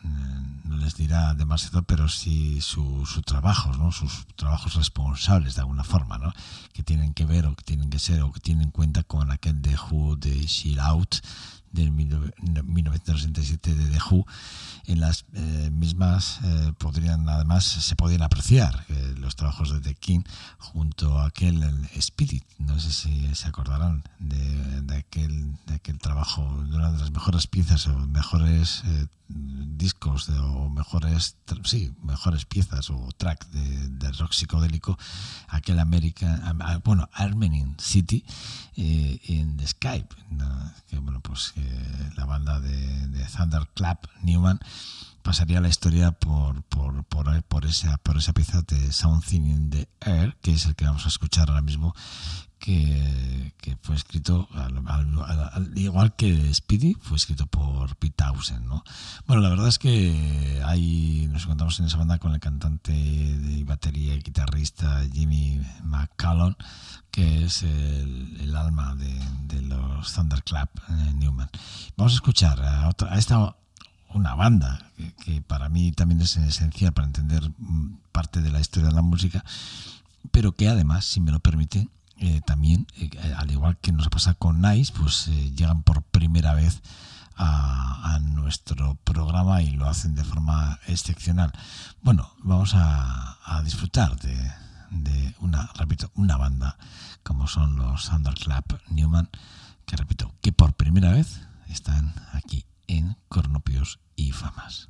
no 0.66 0.78
les 0.78 0.96
dirá 0.96 1.34
demasiado, 1.34 1.82
pero 1.84 2.08
sí 2.10 2.62
sus 2.62 3.10
su 3.10 3.22
trabajos, 3.24 3.80
¿no? 3.80 3.92
sus 3.92 4.28
trabajos 4.36 4.76
responsables 4.76 5.56
de 5.56 5.62
alguna 5.62 5.84
forma, 5.84 6.20
¿no? 6.20 6.32
que 6.74 6.84
tienen 6.84 7.14
que 7.14 7.26
ver 7.26 7.48
o 7.48 7.56
que 7.56 7.64
tienen 7.64 7.90
que 7.90 7.98
ser 7.98 8.22
o 8.22 8.32
que 8.32 8.40
tienen 8.40 8.66
en 8.66 8.72
cuenta 8.72 9.04
con 9.04 9.32
aquel 9.32 9.62
de 9.62 9.76
Who 9.76 10.18
de 10.18 10.46
Chill 10.46 10.80
Out 10.80 11.16
del 11.76 11.92
1967 11.92 13.76
de 13.76 13.86
The 13.92 14.00
Who, 14.10 14.26
en 14.88 15.00
las 15.00 15.26
eh, 15.34 15.70
mismas 15.72 16.40
eh, 16.44 16.74
podrían 16.78 17.28
además 17.28 17.66
se 17.66 17.96
podían 17.96 18.22
apreciar 18.22 18.86
eh, 18.90 19.16
los 19.18 19.36
trabajos 19.36 19.72
de 19.72 19.82
The 19.82 19.96
King 19.96 20.22
junto 20.58 21.20
a 21.20 21.28
aquel 21.28 21.64
Spirit, 21.96 22.44
no 22.60 22.80
sé 22.80 22.92
si 22.92 23.36
se 23.36 23.48
acordarán 23.48 24.04
de, 24.20 24.96
aquel, 24.96 25.58
de 25.66 25.76
aquel 25.76 26.00
trabajo, 26.00 26.44
de 26.70 26.76
una 26.76 26.92
de 26.92 27.00
las 27.00 27.12
mejores 27.12 27.48
piezas 27.48 27.88
o 27.88 27.98
mejores 27.98 28.84
discos 29.28 30.30
o 30.30 30.70
mejores 30.70 31.36
sí, 31.64 31.92
mejores 32.04 32.46
piezas 32.46 32.92
o 32.92 33.10
track 33.18 33.48
de, 33.50 34.12
rock 34.14 34.34
psicodélico, 34.34 34.98
aquel 35.48 35.80
American, 35.80 36.60
bueno, 36.84 37.10
Armenian 37.12 37.76
City 37.80 38.24
en 38.76 39.58
Skype, 39.66 40.16
que 40.88 41.00
bueno, 41.00 41.22
pues 41.22 41.54
la 42.15 42.25
banda 42.25 42.60
de, 42.60 43.08
de 43.08 43.25
Thunderclap 43.25 44.06
Newman 44.21 44.60
pasaría 45.25 45.60
la 45.60 45.69
historia 45.69 46.12
por, 46.12 46.63
por, 46.63 47.04
por, 47.06 47.43
por, 47.43 47.65
esa, 47.65 47.97
por 47.97 48.17
esa 48.17 48.34
pieza 48.34 48.62
de 48.62 48.93
Something 48.93 49.41
in 49.41 49.69
the 49.71 49.89
Air, 50.01 50.38
que 50.41 50.54
es 50.54 50.65
el 50.67 50.75
que 50.75 50.86
vamos 50.86 51.06
a 51.06 51.10
escuchar 51.10 51.49
ahora 51.49 51.62
mismo, 51.63 51.95
que, 52.65 53.54
que 53.62 53.78
fue 53.84 53.95
escrito, 53.95 54.49
al, 54.56 55.71
igual 55.75 56.15
que 56.15 56.51
Speedy, 56.51 56.95
fue 56.99 57.17
escrito 57.17 57.45
por 57.45 57.95
Pete 57.97 58.15
Townsend. 58.17 58.65
¿no? 58.65 58.84
Bueno, 59.28 59.43
la 59.43 59.49
verdad 59.49 59.67
es 59.67 59.78
que 59.78 60.63
hay, 60.65 61.28
nos 61.32 61.43
encontramos 61.43 61.80
en 61.80 61.86
esa 61.86 61.97
banda 61.97 62.17
con 62.17 62.34
el 62.34 62.39
cantante 62.39 62.91
de 62.91 63.63
batería 63.65 64.15
y 64.15 64.21
guitarrista 64.21 65.04
Jimmy 65.13 65.62
McCallum, 65.84 66.56
que 67.12 67.43
es 67.43 67.62
el, 67.62 68.56
alma 68.56 68.95
de, 68.95 69.13
de, 69.43 69.62
los 69.62 70.12
Thunderclap 70.13 70.69
eh, 70.89 71.13
Newman. 71.13 71.49
Vamos 71.97 72.13
a 72.13 72.15
escuchar 72.15 72.60
a, 72.63 72.89
otra, 72.89 73.13
a 73.13 73.19
esta 73.19 73.56
una 74.10 74.34
banda 74.34 74.91
que, 75.23 75.41
para 75.41 75.69
mí 75.69 75.91
también 75.91 76.21
es 76.21 76.36
esencial 76.36 76.93
para 76.93 77.06
entender 77.06 77.51
parte 78.12 78.41
de 78.41 78.51
la 78.51 78.60
historia 78.60 78.89
de 78.89 78.95
la 78.95 79.04
música, 79.04 79.45
pero 80.32 80.54
que 80.54 80.67
además, 80.67 81.06
si 81.06 81.19
me 81.19 81.32
lo 81.32 81.39
permite, 81.41 81.89
eh, 82.17 82.41
también, 82.45 82.88
eh, 82.95 83.10
al 83.38 83.51
igual 83.51 83.78
que 83.78 83.91
nos 83.91 84.08
pasa 84.08 84.36
con 84.36 84.62
Nice, 84.62 84.93
pues 84.97 85.28
eh, 85.28 85.51
llegan 85.56 85.84
por 85.84 86.01
primera 86.04 86.54
vez 86.54 86.82
a, 87.36 88.19
nuestro 88.21 88.95
programa 89.04 89.63
y 89.63 89.71
lo 89.71 89.89
hacen 89.89 90.13
de 90.13 90.23
forma 90.23 90.80
excepcional. 90.88 91.51
Bueno, 92.01 92.32
vamos 92.43 92.73
a, 92.75 93.62
disfrutar 93.63 94.15
de, 94.19 94.36
de, 94.91 95.36
una, 95.39 95.71
repito, 95.75 96.12
una 96.13 96.38
banda 96.38 96.78
como 97.23 97.47
son 97.47 97.75
los 97.75 98.08
Thunderclap 98.08 98.73
Newman, 98.89 99.30
que 99.86 99.97
repito, 99.97 100.32
que 100.41 100.51
por 100.51 100.73
primera 100.73 101.12
vez 101.12 101.41
están 101.67 102.13
aquí 102.34 102.65
en 102.88 103.17
Cornopios 103.28 103.99
y 104.15 104.32
Famas. 104.32 104.89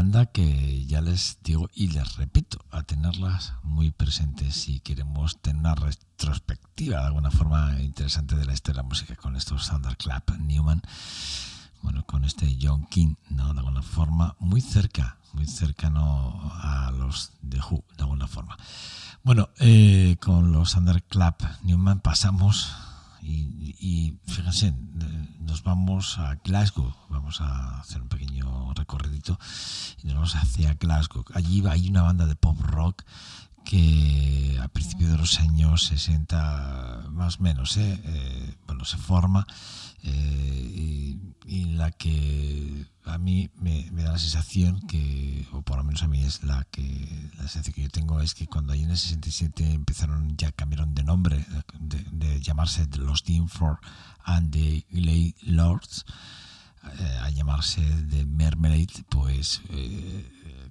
Banda 0.00 0.24
que 0.24 0.86
ya 0.86 1.02
les 1.02 1.36
digo 1.44 1.68
y 1.74 1.88
les 1.88 2.16
repito, 2.16 2.64
a 2.70 2.82
tenerlas 2.84 3.52
muy 3.62 3.90
presentes 3.90 4.54
si 4.54 4.80
queremos 4.80 5.42
tener 5.42 5.60
una 5.60 5.74
retrospectiva 5.74 7.00
de 7.00 7.06
alguna 7.06 7.30
forma 7.30 7.78
interesante 7.82 8.34
de 8.34 8.46
la 8.46 8.54
historia 8.54 8.78
de 8.78 8.82
la 8.84 8.88
música 8.88 9.14
con 9.14 9.36
estos 9.36 9.68
Thunderclap 9.68 10.30
Newman, 10.38 10.80
bueno, 11.82 12.06
con 12.06 12.24
este 12.24 12.56
John 12.58 12.86
King, 12.86 13.16
¿no? 13.28 13.52
De 13.52 13.60
alguna 13.60 13.82
forma 13.82 14.36
muy 14.38 14.62
cerca, 14.62 15.18
muy 15.34 15.46
cercano 15.46 16.50
a 16.54 16.90
los 16.92 17.32
de 17.42 17.60
Who, 17.60 17.84
de 17.98 18.04
alguna 18.04 18.26
forma. 18.26 18.56
Bueno, 19.22 19.50
eh, 19.58 20.16
con 20.18 20.50
los 20.50 20.72
Thunderclap 20.72 21.42
Newman 21.62 22.00
pasamos 22.00 22.72
y, 23.22 24.16
fíjense, 24.26 24.74
nos 25.40 25.62
vamos 25.62 26.18
a 26.18 26.36
Glasgow, 26.44 26.94
vamos 27.08 27.40
a 27.40 27.80
hacer 27.80 28.02
un 28.02 28.08
pequeño 28.08 28.72
recorridito 28.74 29.38
y 30.02 30.06
nos 30.06 30.14
vamos 30.14 30.36
hacia 30.36 30.74
Glasgow. 30.74 31.24
Allí 31.34 31.62
hay 31.66 31.88
una 31.88 32.02
banda 32.02 32.26
de 32.26 32.36
pop 32.36 32.58
rock 32.60 33.02
que 33.64 34.58
a 34.62 34.68
principios 34.68 35.10
de 35.10 35.18
los 35.18 35.38
años 35.38 35.84
60 35.84 37.08
más 37.10 37.38
o 37.38 37.42
menos 37.42 37.76
¿eh? 37.76 38.00
Eh, 38.04 38.56
bueno 38.66 38.84
se 38.84 38.96
forma 38.96 39.46
eh, 40.02 41.16
y, 41.46 41.64
la 41.80 41.90
que 41.90 42.86
a 43.04 43.16
mí 43.16 43.50
me, 43.56 43.90
da 43.90 44.12
la 44.12 44.18
sensación 44.18 44.80
que 44.86 45.46
o 45.52 45.62
por 45.62 45.78
lo 45.78 45.84
menos 45.84 46.02
a 46.02 46.08
mí 46.08 46.22
es 46.22 46.42
la 46.42 46.64
que 46.70 47.30
la 47.36 47.48
sensación 47.48 47.74
que 47.74 47.82
yo 47.82 47.88
tengo 47.88 48.20
es 48.20 48.34
que 48.34 48.46
cuando 48.46 48.74
ahí 48.74 48.82
en 48.82 48.90
el 48.90 48.98
67 48.98 49.72
empezaron 49.72 50.36
ya 50.36 50.52
cambiaron 50.52 50.94
de 50.94 51.04
nombre 51.04 51.44
de, 51.80 52.40
llamarse 52.42 52.86
los 52.98 53.24
Dean 53.24 53.48
Ford 53.48 53.78
and 54.24 54.52
the 54.52 54.84
Lay 54.90 55.34
Lords 55.42 56.04
a 57.22 57.30
llamarse 57.30 57.80
The 58.10 58.26
Mermaid 58.26 58.90
pues 59.08 59.62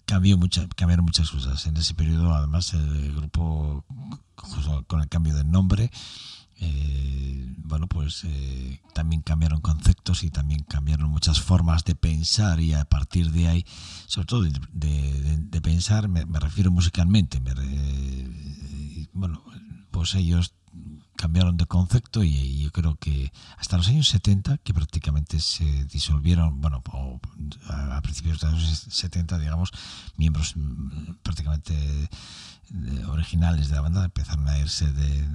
cambió 0.09 0.39
mucha, 0.39 0.67
cambiaron 0.75 1.05
muchas 1.05 1.29
cosas. 1.29 1.67
En 1.67 1.77
ese 1.77 1.93
periodo, 1.93 2.33
además, 2.33 2.73
el 2.73 3.15
grupo, 3.15 3.85
con 4.87 5.01
el 5.01 5.07
cambio 5.07 5.35
de 5.35 5.43
nombre, 5.43 5.91
eh, 6.59 7.53
bueno, 7.57 7.87
pues 7.87 8.23
eh, 8.25 8.81
también 8.93 9.21
cambiaron 9.21 9.61
conceptos 9.61 10.23
y 10.23 10.29
también 10.29 10.63
cambiaron 10.63 11.09
muchas 11.09 11.39
formas 11.39 11.83
de 11.85 11.95
pensar 11.95 12.59
y 12.59 12.73
a 12.73 12.85
partir 12.85 13.31
de 13.31 13.47
ahí, 13.47 13.65
sobre 14.07 14.25
todo 14.27 14.43
de, 14.43 15.61
pensar, 15.61 16.07
me, 16.07 16.25
refiero 16.39 16.71
musicalmente, 16.71 17.41
bueno, 19.13 19.43
pues 19.91 20.15
ellos 20.15 20.53
cambiaron 21.19 21.57
de 21.57 21.65
concepto 21.65 22.23
y, 22.23 22.61
yo 22.61 22.71
creo 22.71 22.95
que 22.95 23.33
hasta 23.57 23.75
los 23.75 23.89
años 23.89 24.07
70, 24.07 24.59
que 24.59 24.73
prácticamente 24.73 25.39
se 25.41 25.83
disolvieron, 25.85 26.61
bueno, 26.61 26.81
a, 27.67 28.01
principios 28.01 28.39
de 28.39 28.47
los 28.47 28.55
años 28.55 28.85
70, 28.89 29.37
digamos, 29.37 29.71
miembros 30.15 30.55
mm, 30.55 31.15
prácticamente 31.21 31.73
eh, 31.73 33.05
originales 33.09 33.67
de 33.67 33.75
la 33.75 33.81
banda 33.81 34.05
empezaron 34.05 34.47
a 34.47 34.59
irse 34.59 34.91
de, 34.93 35.27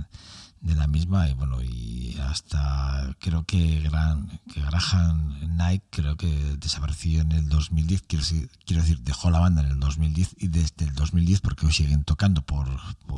de 0.65 0.75
la 0.75 0.87
misma 0.87 1.29
y 1.29 1.35
bueno 1.35 1.63
y 1.63 2.17
hasta 2.23 3.15
creo 3.21 3.45
que, 3.45 3.81
Gran, 3.81 4.41
que 4.53 4.63
Graham 4.63 5.39
Knight 5.41 5.83
creo 5.91 6.17
que 6.17 6.57
desapareció 6.59 7.21
en 7.21 7.33
el 7.33 7.49
2010 7.51 8.03
quiero 8.09 8.25
decir, 8.25 8.51
quiero 8.65 8.83
decir 8.83 9.01
dejó 9.01 9.31
la 9.31 9.41
banda 9.41 9.63
en 9.63 9.73
el 9.73 9.79
2010 9.79 10.37
y 10.39 10.49
desde 10.49 10.87
el 10.87 10.95
2010 10.95 11.43
porque 11.43 11.67
hoy 11.67 11.73
siguen 11.73 12.05
tocando 12.05 12.43
por, 12.43 12.67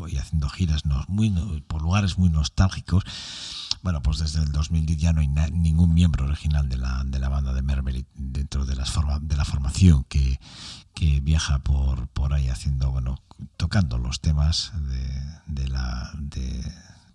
y 0.08 0.16
haciendo 0.16 0.48
giras 0.48 0.82
muy 1.06 1.30
por 1.68 1.82
lugares 1.82 2.18
muy 2.18 2.30
nostálgicos. 2.30 3.04
Bueno 3.82 4.02
pues 4.02 4.18
desde 4.18 4.42
el 4.42 4.50
2010 4.50 4.98
ya 4.98 5.12
no 5.12 5.20
hay 5.20 5.28
ningún 5.52 5.94
miembro 5.94 6.24
original 6.24 6.68
de 6.68 6.78
la, 6.78 7.04
de 7.04 7.18
la 7.20 7.28
banda 7.28 7.54
de 7.54 7.62
Mermery 7.62 8.06
dentro 8.14 8.66
de 8.66 8.74
las 8.74 8.90
forma, 8.90 9.20
de 9.20 9.36
la 9.36 9.44
formación 9.44 10.04
que, 10.08 10.40
que 10.94 11.20
viaja 11.20 11.60
por 11.60 12.08
por 12.08 12.34
ahí 12.34 12.48
haciendo 12.48 12.90
bueno 12.90 13.20
tocando 13.56 13.98
los 13.98 14.20
temas 14.20 14.72
de, 14.88 15.62
de 15.62 15.68
la 15.68 16.10
de 16.18 16.64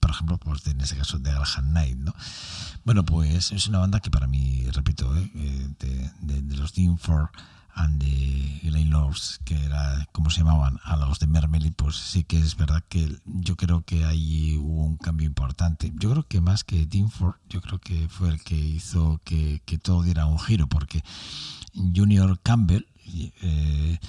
por 0.02 0.12
ejemplo, 0.12 0.38
pues 0.38 0.68
en 0.68 0.82
ese 0.82 0.98
caso 0.98 1.20
de 1.20 1.32
Graham 1.32 1.70
Knight, 1.70 1.98
¿no? 1.98 2.14
Bueno, 2.84 3.06
pues 3.06 3.52
es 3.54 3.68
una 3.68 3.78
banda 3.78 4.02
que 4.02 4.10
para 4.10 4.28
mí, 4.28 4.66
repito, 4.72 5.16
¿eh? 5.16 5.32
Eh, 5.36 6.12
de, 6.22 6.56
los 6.58 6.74
Dean 6.74 6.98
Ford 6.98 7.30
and 7.76 8.02
the 8.02 8.68
Elaine 8.68 8.90
Lords, 8.90 9.40
que 9.46 9.56
era 9.64 10.06
como 10.12 10.30
se 10.30 10.40
llamaban 10.40 10.80
a 10.84 10.98
los 10.98 11.20
de 11.20 11.28
Mermeli, 11.28 11.72
pues 11.72 11.96
sí 11.96 12.24
que 12.24 12.38
es 12.40 12.58
verdad 12.58 12.84
que 12.90 13.18
yo 13.26 13.56
creo 13.56 13.84
que 13.84 14.04
ahí 14.04 14.58
hubo 14.58 14.84
un 14.84 14.98
cambio 14.98 15.26
importante. 15.28 15.94
Yo 15.96 16.12
creo 16.12 16.28
que 16.28 16.42
más 16.42 16.64
que 16.64 16.86
Dean 16.86 17.10
Ford, 17.10 17.36
yo 17.48 17.62
creo 17.62 17.80
que 17.80 18.10
fue 18.10 18.30
el 18.30 18.44
que 18.44 18.56
hizo 18.56 19.22
que, 19.24 19.62
que 19.66 19.78
todo 19.78 20.04
diera 20.04 20.26
un 20.26 20.40
giro, 20.40 20.68
porque 20.68 21.04
Junior 21.74 22.40
Campbell 22.42 22.88
eh, 23.42 24.00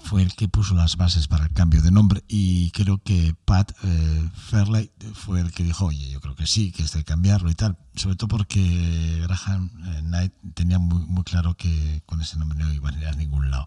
fue 0.00 0.22
el 0.22 0.34
que 0.34 0.48
puso 0.48 0.74
las 0.74 0.96
bases 0.96 1.28
para 1.28 1.44
el 1.44 1.52
cambio 1.52 1.82
de 1.82 1.90
nombre 1.90 2.24
y 2.28 2.70
creo 2.70 2.98
que 2.98 3.34
Pat 3.44 3.72
eh, 3.82 4.30
Fairlight 4.34 4.90
fue 5.14 5.40
el 5.40 5.52
que 5.52 5.62
dijo, 5.62 5.86
oye, 5.86 6.10
yo 6.10 6.20
creo 6.20 6.34
que 6.34 6.46
sí, 6.46 6.72
que 6.72 6.82
es 6.82 6.92
de 6.92 7.04
cambiarlo 7.04 7.50
y 7.50 7.54
tal, 7.54 7.76
sobre 7.94 8.16
todo 8.16 8.28
porque 8.28 9.20
Graham 9.22 9.70
eh, 9.84 10.00
Knight 10.02 10.32
tenía 10.54 10.78
muy, 10.78 11.04
muy 11.06 11.24
claro 11.24 11.56
que 11.56 12.02
con 12.06 12.20
ese 12.20 12.38
nombre 12.38 12.58
no 12.58 12.72
iba 12.72 12.90
a 12.90 12.98
ir 12.98 13.06
a 13.06 13.12
ningún 13.12 13.50
lado. 13.50 13.66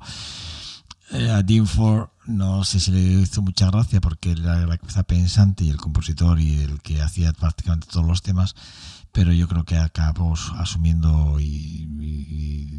Eh, 1.11 1.31
a 1.31 1.41
Dean 1.41 1.65
Ford 1.65 2.09
no 2.27 2.63
sé 2.63 2.79
si 2.79 2.91
le 2.91 3.01
hizo 3.01 3.41
mucha 3.41 3.65
gracia 3.71 3.99
porque 3.99 4.31
era 4.31 4.67
la 4.67 4.77
cabeza 4.77 5.01
pensante 5.03 5.63
y 5.63 5.69
el 5.69 5.77
compositor 5.77 6.39
y 6.39 6.59
el 6.59 6.81
que 6.81 7.01
hacía 7.01 7.33
prácticamente 7.33 7.87
todos 7.89 8.05
los 8.05 8.21
temas 8.21 8.55
pero 9.11 9.33
yo 9.33 9.47
creo 9.47 9.63
que 9.63 9.77
acabó 9.77 10.33
asumiendo 10.57 11.39
y, 11.39 11.85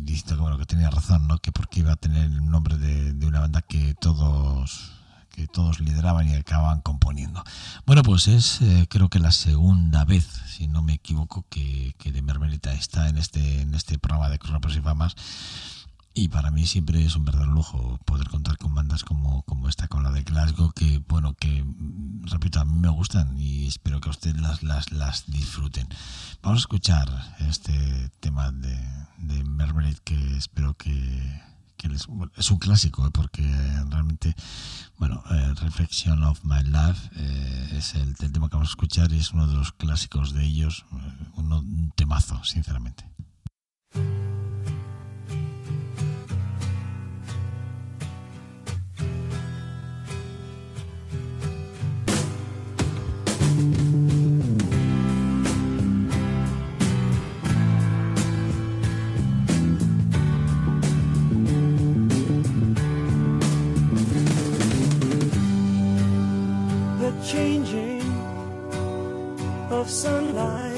diciendo 0.05 0.37
que 0.37 0.40
bueno 0.40 0.59
que 0.59 0.66
tenía 0.66 0.90
razón 0.90 1.27
no 1.29 1.38
que 1.38 1.53
porque 1.53 1.81
iba 1.81 1.93
a 1.93 1.97
tener 1.97 2.25
el 2.25 2.51
nombre 2.51 2.79
de, 2.79 3.27
una 3.27 3.40
banda 3.40 3.62
que 3.62 3.95
todos 3.95 4.93
que 5.31 5.47
todos 5.47 5.79
lideraban 5.81 6.29
y 6.29 6.35
acababan 6.35 6.81
componiendo. 6.81 7.45
Bueno 7.87 8.03
pues 8.03 8.27
es 8.29 8.61
eh, 8.62 8.87
creo 8.88 9.09
que 9.09 9.21
la 9.21 9.31
segunda 9.31 10.05
vez 10.05 10.27
si 10.49 10.66
no 10.66 10.83
me 10.83 10.95
equivoco 10.95 11.47
que, 11.49 11.95
que 11.99 12.12
de 12.12 12.23
Mermelita 12.23 12.73
está 12.73 13.09
en 13.09 13.16
este 13.16 13.62
en 13.62 13.75
este 13.75 13.99
programa 13.99 14.29
de 14.29 14.38
Cronos 14.38 14.77
y 14.77 14.81
Famas 14.81 15.16
y 16.12 16.29
para 16.29 16.51
mí 16.51 16.66
siempre 16.66 17.05
es 17.05 17.14
un 17.14 17.25
verdadero 17.25 17.53
lujo 17.53 17.99
poder 18.05 18.29
contar 18.29 18.59
con 18.59 18.75
bandas 18.75 19.05
como, 19.05 19.42
como 19.42 19.68
esta, 19.68 19.87
con 19.88 20.03
la 20.03 20.11
de 20.11 20.23
Glasgow, 20.23 20.73
que 20.73 20.99
bueno, 21.09 21.35
que 21.35 21.64
repito, 22.24 22.61
a 22.61 22.64
mí 22.64 22.78
me 22.78 22.89
gustan 22.89 23.39
y 23.39 23.66
espero 23.66 24.01
que 24.01 24.11
ustedes 24.11 24.41
las, 24.41 24.62
las, 24.62 24.91
las 24.93 25.30
disfruten. 25.30 25.89
Vamos 26.43 26.59
a 26.59 26.64
escuchar 26.64 27.37
este 27.49 28.11
tema 28.20 28.51
de, 28.51 28.76
de 29.18 29.45
Mermaid 29.45 29.99
que 29.99 30.37
espero 30.37 30.74
que, 30.74 30.91
les, 31.85 32.07
es 32.37 32.51
un 32.51 32.59
clásico 32.59 33.07
¿eh? 33.07 33.11
porque 33.11 33.43
realmente 33.89 34.35
bueno 34.99 35.22
eh, 35.30 35.55
Reflection 35.62 36.22
of 36.24 36.45
My 36.45 36.62
Life 36.62 37.09
eh, 37.16 37.76
es 37.78 37.95
el, 37.95 38.14
el, 38.20 38.32
tema 38.32 38.49
que 38.49 38.57
vamos 38.57 38.68
a 38.68 38.72
escuchar 38.72 39.11
y 39.12 39.18
es 39.18 39.32
uno 39.32 39.47
de 39.47 39.55
los 39.55 39.72
clásicos 39.72 40.35
de 40.35 40.45
ellos 40.45 40.85
un 41.37 41.91
temazo 41.97 42.45
sinceramente 42.45 43.10
changing 67.31 68.03
of 69.71 69.89
sunlight. 69.89 70.70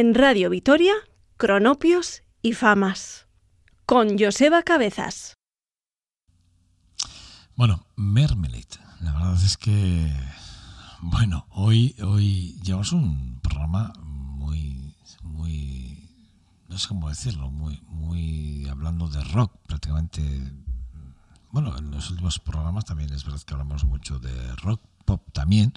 En 0.00 0.14
Radio 0.14 0.48
Vitoria, 0.48 0.94
Cronopios 1.36 2.22
y 2.40 2.54
Famas. 2.54 3.26
Con 3.84 4.18
Joseba 4.18 4.62
Cabezas. 4.62 5.34
Bueno, 7.54 7.86
Mermelade. 7.96 8.80
La 9.02 9.12
verdad 9.12 9.34
es 9.44 9.58
que, 9.58 10.10
bueno, 11.02 11.46
hoy, 11.50 11.94
hoy 12.02 12.58
llevamos 12.62 12.92
un 12.92 13.40
programa 13.42 13.92
muy, 14.00 14.96
muy, 15.22 16.08
no 16.66 16.78
sé 16.78 16.88
cómo 16.88 17.10
decirlo, 17.10 17.50
muy, 17.50 17.82
muy 17.82 18.66
hablando 18.70 19.06
de 19.06 19.22
rock, 19.22 19.52
prácticamente. 19.66 20.22
Bueno, 21.50 21.76
en 21.76 21.90
los 21.90 22.08
últimos 22.10 22.38
programas 22.38 22.86
también 22.86 23.12
es 23.12 23.22
verdad 23.26 23.42
que 23.42 23.52
hablamos 23.52 23.84
mucho 23.84 24.18
de 24.18 24.56
rock, 24.62 24.80
pop 25.04 25.30
también. 25.34 25.74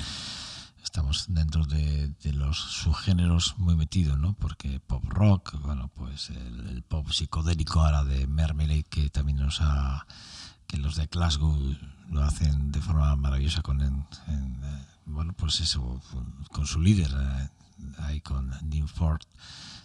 Estamos 0.84 1.25
dentro 1.29 1.65
de, 1.65 2.09
de 2.21 2.34
los 2.34 2.57
subgéneros 2.57 3.55
muy 3.57 3.75
metidos, 3.75 4.19
¿no? 4.19 4.34
Porque 4.34 4.79
pop 4.81 5.03
rock, 5.07 5.55
bueno, 5.61 5.89
pues 5.95 6.29
el, 6.29 6.67
el 6.67 6.84
pop 6.84 7.09
psicodélico 7.09 7.81
ahora 7.81 8.03
de 8.03 8.27
Mermelade 8.27 8.84
que 8.84 9.09
también 9.09 9.38
nos 9.38 9.59
ha 9.61 10.05
que 10.67 10.77
los 10.77 10.95
de 10.95 11.07
Glasgow 11.07 11.57
lo 12.09 12.23
hacen 12.23 12.71
de 12.71 12.81
forma 12.81 13.15
maravillosa 13.15 13.61
con 13.61 13.81
en- 13.81 14.05
en, 14.27 14.63
eh, 14.63 14.86
bueno 15.05 15.34
pues 15.34 15.59
eso 15.61 16.01
con, 16.51 16.67
su 16.67 16.81
líder 16.81 17.11
eh, 17.11 17.49
ahí 17.99 18.21
con 18.21 18.51
Dean 18.69 18.88
Ford 18.88 19.21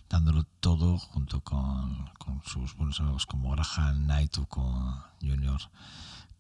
dándolo 0.09 0.45
todo 0.61 0.99
junto 0.99 1.41
con, 1.43 2.11
con 2.19 2.43
sus 2.45 2.75
buenos 2.77 3.01
amigos 3.01 3.27
como 3.27 3.51
Graham 3.53 4.05
Knight 4.05 4.39
o 4.39 4.47
con 4.47 4.95
Junior 5.21 5.61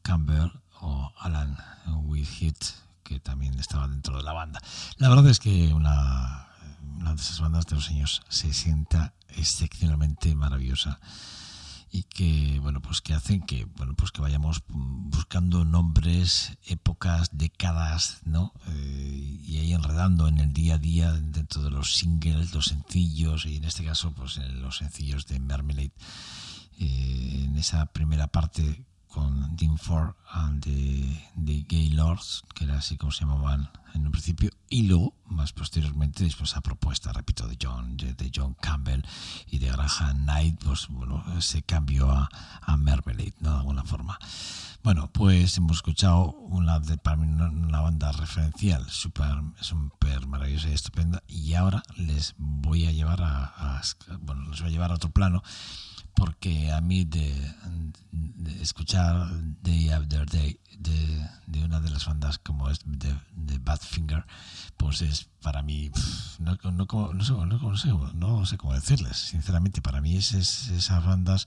Campbell 0.02 0.50
o 0.80 1.12
Alan 1.18 1.56
Whithead 1.86 2.56
que 3.08 3.20
también 3.20 3.58
estaba 3.58 3.88
dentro 3.88 4.18
de 4.18 4.22
la 4.22 4.34
banda. 4.34 4.60
La 4.98 5.08
verdad 5.08 5.28
es 5.28 5.38
que 5.38 5.72
una, 5.72 6.48
de 6.82 7.14
esas 7.14 7.40
bandas 7.40 7.64
de 7.66 7.76
los 7.76 7.88
años 7.88 8.22
60 8.28 9.14
excepcionalmente 9.30 10.34
maravillosa 10.34 11.00
y 11.90 12.02
que 12.02 12.58
bueno 12.60 12.82
pues 12.82 13.00
que 13.00 13.14
hacen 13.14 13.40
que 13.40 13.64
bueno 13.64 13.94
pues 13.94 14.10
que 14.12 14.20
vayamos 14.20 14.62
buscando 14.68 15.64
nombres 15.64 16.58
épocas 16.66 17.30
décadas 17.32 18.18
no 18.24 18.52
Eh, 18.66 19.40
y 19.42 19.56
ahí 19.58 19.72
enredando 19.72 20.28
en 20.28 20.38
el 20.38 20.52
día 20.52 20.74
a 20.74 20.78
día 20.78 21.12
dentro 21.12 21.62
de 21.62 21.70
los 21.70 21.94
singles 21.94 22.52
los 22.52 22.66
sencillos 22.66 23.46
y 23.46 23.56
en 23.56 23.64
este 23.64 23.84
caso 23.84 24.12
pues 24.12 24.36
en 24.36 24.60
los 24.60 24.76
sencillos 24.78 25.26
de 25.26 25.40
Mermelade 25.40 25.94
eh, 26.78 27.44
en 27.46 27.56
esa 27.56 27.86
primera 27.86 28.26
parte 28.26 28.84
con 29.08 29.56
Dean 29.56 29.78
Ford 29.78 30.14
and 30.30 30.62
the, 30.62 31.30
the 31.36 31.64
Gaylords, 31.68 32.42
que 32.54 32.64
era 32.64 32.78
así 32.78 32.96
como 32.96 33.12
se 33.12 33.20
llamaban 33.24 33.70
en 33.94 34.04
un 34.06 34.12
principio, 34.12 34.50
y 34.68 34.82
luego, 34.82 35.14
más 35.26 35.52
posteriormente, 35.52 36.22
después 36.24 36.56
a 36.56 36.60
propuesta, 36.60 37.12
repito, 37.12 37.48
de 37.48 37.56
John, 37.60 37.96
de 37.96 38.30
John 38.34 38.54
Campbell 38.60 39.02
y 39.50 39.58
de 39.58 39.68
Graham 39.70 40.24
Knight, 40.24 40.62
pues 40.62 40.88
bueno, 40.88 41.24
se 41.40 41.62
cambió 41.62 42.10
a, 42.10 42.28
a 42.60 42.76
¿no? 42.76 43.50
De 43.52 43.56
alguna 43.56 43.84
forma. 43.84 44.18
Bueno, 44.84 45.10
pues 45.12 45.56
hemos 45.56 45.78
escuchado 45.78 46.30
una 46.32 46.78
de, 46.78 46.98
para 46.98 47.16
mí 47.16 47.26
una 47.26 47.80
banda 47.80 48.12
referencial, 48.12 48.88
súper 48.88 49.26
super 49.60 50.26
maravillosa 50.26 50.68
y 50.68 50.72
estupenda, 50.74 51.22
y 51.26 51.54
ahora 51.54 51.82
les 51.96 52.34
voy 52.38 52.86
a 52.86 52.92
llevar 52.92 53.22
a, 53.22 53.44
a- 53.44 53.82
bueno, 54.20 54.44
les 54.50 54.60
voy 54.60 54.68
a 54.68 54.72
llevar 54.72 54.92
a 54.92 54.94
otro 54.94 55.10
plano, 55.10 55.42
porque 56.18 56.72
a 56.72 56.80
mí 56.80 57.04
de, 57.04 57.32
escuchar 58.60 59.28
Day 59.62 59.90
After 59.90 60.26
Day 60.28 60.58
de, 60.76 61.28
de 61.46 61.64
una 61.64 61.80
de 61.80 61.90
las 61.90 62.06
bandas 62.06 62.38
como 62.38 62.68
es 62.68 62.80
de, 62.84 63.14
Badfinger, 63.60 64.24
pues 64.76 65.02
es 65.02 65.28
para 65.42 65.62
mí, 65.62 65.90
no, 66.38 66.58
no, 66.64 66.72
no, 66.72 67.12
no 67.12 67.76
sé, 67.76 67.88
no 68.14 68.46
sé 68.46 68.58
cómo 68.58 68.72
decirles, 68.72 69.16
sinceramente, 69.16 69.80
para 69.80 70.00
mí 70.00 70.16
es, 70.16 70.32
es 70.32 70.68
esas 70.68 71.04
bandas 71.04 71.46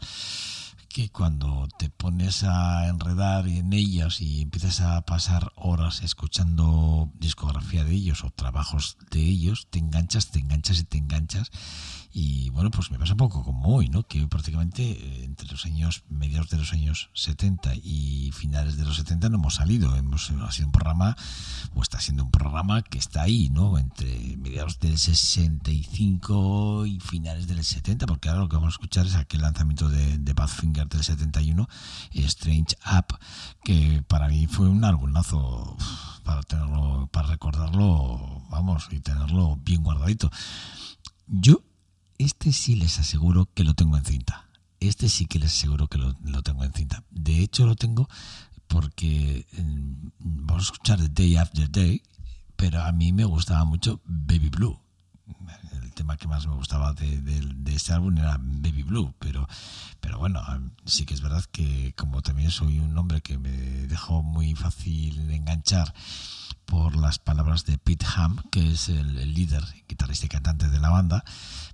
que 0.87 1.09
cuando 1.09 1.67
te 1.77 1.89
pones 1.89 2.43
a 2.43 2.87
enredar 2.87 3.47
en 3.47 3.73
ellas 3.73 4.21
y 4.21 4.41
empiezas 4.41 4.81
a 4.81 5.01
pasar 5.01 5.51
horas 5.55 6.01
escuchando 6.03 7.09
discografía 7.15 7.83
de 7.83 7.93
ellos 7.93 8.23
o 8.23 8.29
trabajos 8.29 8.97
de 9.09 9.21
ellos, 9.21 9.67
te 9.69 9.79
enganchas, 9.79 10.31
te 10.31 10.39
enganchas 10.39 10.79
y 10.79 10.83
te 10.83 10.97
enganchas. 10.97 11.49
Y 12.13 12.49
bueno, 12.49 12.71
pues 12.71 12.91
me 12.91 12.99
pasa 12.99 13.15
poco 13.15 13.43
como 13.43 13.75
hoy, 13.75 13.87
¿no? 13.87 14.03
Que 14.03 14.27
prácticamente 14.27 14.83
eh, 14.83 15.23
entre 15.23 15.47
los 15.47 15.65
años, 15.65 16.03
mediados 16.09 16.49
de 16.49 16.57
los 16.57 16.73
años 16.73 17.09
70 17.13 17.75
y 17.75 18.31
finales 18.33 18.75
de 18.77 18.83
los 18.83 18.97
70 18.97 19.29
no 19.29 19.37
hemos 19.37 19.55
salido. 19.55 19.95
Hemos, 19.95 20.29
ha 20.29 20.51
sido 20.51 20.67
un 20.67 20.71
programa, 20.71 21.15
o 21.73 21.81
está 21.81 21.99
siendo 21.99 22.23
un 22.23 22.31
programa 22.31 22.81
que 22.81 22.97
está 22.97 23.21
ahí, 23.21 23.49
¿no? 23.49 23.77
Entre 23.77 24.37
mediados 24.37 24.79
del 24.79 24.97
65 24.97 26.85
y 26.85 26.99
finales 26.99 27.47
del 27.47 27.63
70, 27.63 28.05
porque 28.05 28.29
ahora 28.29 28.41
lo 28.41 28.49
que 28.49 28.57
vamos 28.57 28.73
a 28.73 28.75
escuchar 28.75 29.05
es 29.05 29.15
aquel 29.15 29.41
lanzamiento 29.41 29.87
de, 29.89 30.17
de 30.17 30.33
Badfinger 30.33 30.87
del 30.89 31.03
71, 31.03 31.67
Strange 32.13 32.75
Up, 32.85 33.17
que 33.63 34.03
para 34.07 34.27
mí 34.27 34.47
fue 34.47 34.67
un 34.67 34.83
álbumazo 34.83 35.77
para 36.23 36.43
tenerlo, 36.43 37.07
para 37.11 37.27
recordarlo, 37.27 38.43
vamos, 38.49 38.87
y 38.91 38.99
tenerlo 38.99 39.57
bien 39.63 39.83
guardadito. 39.83 40.29
Yo, 41.27 41.63
este 42.23 42.51
sí 42.53 42.75
les 42.75 42.99
aseguro 42.99 43.49
que 43.53 43.63
lo 43.63 43.73
tengo 43.73 43.97
en 43.97 44.05
cinta. 44.05 44.47
Este 44.79 45.09
sí 45.09 45.25
que 45.25 45.39
les 45.39 45.51
aseguro 45.51 45.87
que 45.87 45.97
lo, 45.97 46.13
tengo 46.43 46.63
en 46.63 46.73
cinta. 46.73 47.03
De 47.11 47.39
hecho, 47.41 47.65
lo 47.65 47.75
tengo 47.75 48.07
porque 48.67 49.45
mm, 49.57 50.07
vamos 50.19 50.63
a 50.63 50.67
escuchar 50.71 50.99
The 50.99 51.09
Day 51.09 51.35
After 51.35 51.69
Day, 51.69 52.01
pero 52.55 52.81
a 52.83 52.91
mí 52.91 53.11
me 53.13 53.25
gustaba 53.25 53.63
mucho 53.65 54.01
Baby 54.05 54.49
Blue. 54.49 54.79
El 55.83 55.93
tema 55.93 56.17
que 56.17 56.27
más 56.27 56.47
me 56.47 56.55
gustaba 56.55 56.93
de, 56.93 57.21
de- 57.21 57.75
este 57.75 57.93
álbum 57.93 58.17
era 58.17 58.37
Baby 58.37 58.83
Blue, 58.83 59.13
pero, 59.19 59.47
pero 59.99 60.19
bueno, 60.19 60.41
sí 60.85 61.05
que 61.05 61.13
es 61.13 61.21
verdad 61.21 61.43
que 61.51 61.93
como 61.97 62.21
también 62.21 62.51
soy 62.51 62.79
un 62.79 62.97
hombre 62.97 63.21
que 63.21 63.37
me 63.37 63.51
dejó 63.51 64.21
muy 64.23 64.55
fácil 64.55 65.29
enganchar, 65.31 65.93
por 66.71 66.95
las 66.95 67.19
palabras 67.19 67.65
de 67.65 67.77
Pete 67.77 68.05
Ham, 68.15 68.37
que 68.49 68.71
es 68.71 68.87
el, 68.87 69.33
líder, 69.33 69.61
guitarrista 69.89 70.27
y 70.27 70.29
cantante 70.29 70.69
de 70.69 70.79
la 70.79 70.89
banda, 70.89 71.25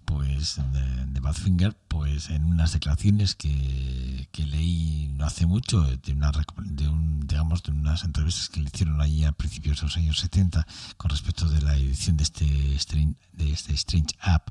pues 0.05 0.59
de, 0.73 1.19
Badfinger, 1.19 1.77
pues 1.87 2.31
en 2.31 2.45
unas 2.45 2.73
declaraciones 2.73 3.35
que, 3.35 4.27
que 4.31 4.47
leí 4.47 5.13
no 5.13 5.25
hace 5.25 5.45
mucho, 5.45 5.83
de, 5.83 6.13
una, 6.13 6.31
de, 6.63 6.87
un, 6.87 7.27
digamos, 7.27 7.61
de 7.61 7.73
unas 7.73 8.05
entrevistas 8.05 8.49
que 8.49 8.59
le 8.59 8.71
hicieron 8.73 8.99
allí 8.99 9.23
a 9.23 9.33
principios 9.33 9.77
de 9.77 9.83
los 9.83 9.97
años 9.97 10.17
70 10.17 10.65
con 10.97 11.11
respecto 11.11 11.47
de 11.47 11.61
la 11.61 11.75
edición 11.75 12.17
de 12.17 12.23
este, 12.23 12.75
Strange, 12.75 13.17
de 13.33 13.51
este 13.51 13.75
Strange 13.75 14.15
App. 14.19 14.49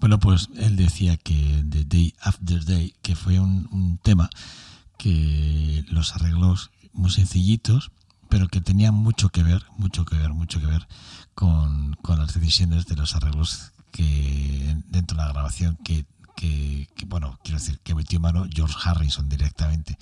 Bueno, 0.00 0.18
pues 0.18 0.48
él 0.56 0.76
decía 0.76 1.18
que 1.18 1.62
The 1.68 1.84
Day 1.84 2.14
After 2.22 2.64
Day, 2.64 2.94
que 3.02 3.16
fue 3.16 3.38
un 3.38 4.00
tema 4.02 4.30
que 4.96 5.84
los 5.88 6.14
arreglos 6.14 6.70
muy 6.94 7.10
sencillitos, 7.10 7.90
pero 8.28 8.48
que 8.48 8.60
tenían 8.60 8.94
mucho 8.94 9.28
que 9.28 9.42
ver, 9.42 9.62
mucho 9.76 10.04
que 10.04 10.16
ver, 10.16 10.30
mucho 10.30 10.60
que 10.60 10.66
ver 10.66 10.86
con, 11.34 11.94
con 12.02 12.18
las 12.18 12.34
decisiones 12.34 12.86
de 12.86 12.96
los 12.96 13.14
arreglos 13.14 13.72
que 13.90 14.76
dentro 14.88 15.16
de 15.16 15.22
la 15.22 15.32
grabación 15.32 15.78
que, 15.84 16.04
que, 16.36 16.88
que, 16.96 17.06
bueno, 17.06 17.38
quiero 17.44 17.58
decir, 17.58 17.78
que 17.80 17.94
metió 17.94 18.18
mano 18.20 18.46
George 18.52 18.76
Harrison 18.82 19.28
directamente, 19.28 19.98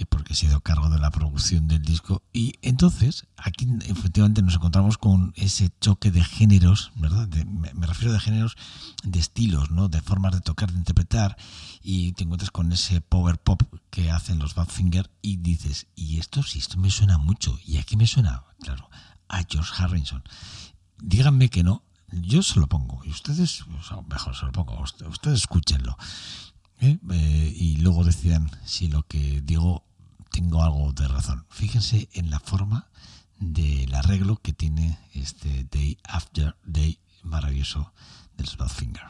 que 0.00 0.06
porque 0.06 0.34
se 0.34 0.48
dio 0.48 0.62
cargo 0.62 0.88
de 0.88 0.98
la 0.98 1.10
producción 1.10 1.68
del 1.68 1.82
disco. 1.82 2.22
Y 2.32 2.54
entonces, 2.62 3.26
aquí 3.36 3.68
efectivamente 3.84 4.40
nos 4.40 4.54
encontramos 4.54 4.96
con 4.96 5.34
ese 5.36 5.70
choque 5.78 6.10
de 6.10 6.24
géneros, 6.24 6.90
¿verdad? 6.94 7.28
Me, 7.74 7.86
refiero 7.86 8.14
de 8.14 8.18
géneros, 8.18 8.56
de 9.04 9.18
estilos, 9.18 9.70
¿no? 9.70 9.90
De 9.90 10.00
formas 10.00 10.32
de 10.32 10.40
tocar, 10.40 10.72
de 10.72 10.78
interpretar, 10.78 11.36
y 11.82 12.12
te 12.12 12.24
encuentras 12.24 12.50
con 12.50 12.72
ese 12.72 13.02
power 13.02 13.36
pop 13.36 13.62
que 13.90 14.10
hacen 14.10 14.38
los 14.38 14.54
Badfinger 14.54 15.10
y 15.20 15.36
dices, 15.36 15.86
y 15.94 16.18
esto 16.18 16.42
sí, 16.42 16.60
esto 16.60 16.78
me 16.78 16.88
suena 16.90 17.18
mucho. 17.18 17.58
¿Y 17.66 17.76
a 17.76 17.82
qué 17.82 17.98
me 17.98 18.06
suena? 18.06 18.44
Claro, 18.62 18.88
a 19.28 19.42
George 19.46 19.70
Harrison. 19.76 20.22
Díganme 20.96 21.50
que 21.50 21.62
no, 21.62 21.84
yo 22.10 22.42
se 22.42 22.58
lo 22.58 22.68
pongo, 22.68 23.04
y 23.04 23.10
ustedes, 23.10 23.64
o 23.92 24.02
mejor 24.04 24.34
se 24.34 24.46
lo 24.46 24.52
pongo, 24.52 24.80
usted- 24.80 25.06
ustedes 25.08 25.40
escúchenlo. 25.40 25.98
¿eh? 26.78 26.98
Eh, 27.10 27.54
y 27.54 27.76
luego 27.76 28.02
decidan 28.02 28.50
si 28.64 28.88
lo 28.88 29.02
que 29.02 29.42
digo 29.42 29.84
tengo 30.30 30.62
algo 30.62 30.92
de 30.92 31.08
razón. 31.08 31.44
Fíjense 31.50 32.08
en 32.12 32.30
la 32.30 32.40
forma 32.40 32.88
del 33.38 33.94
arreglo 33.94 34.36
que 34.42 34.52
tiene 34.52 34.98
este 35.14 35.66
Day 35.70 35.98
After 36.04 36.56
Day 36.64 36.98
maravilloso 37.22 37.92
del 38.36 38.48
Badfinger. 38.58 39.02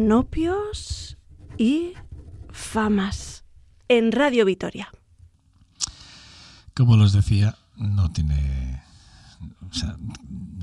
Cronopios 0.00 1.18
y 1.58 1.92
famas 2.50 3.44
en 3.86 4.12
Radio 4.12 4.46
Vitoria. 4.46 4.90
Como 6.74 6.96
les 6.96 7.12
decía, 7.12 7.58
no 7.76 8.10
tiene. 8.10 8.82
O 9.70 9.74
sea, 9.74 9.98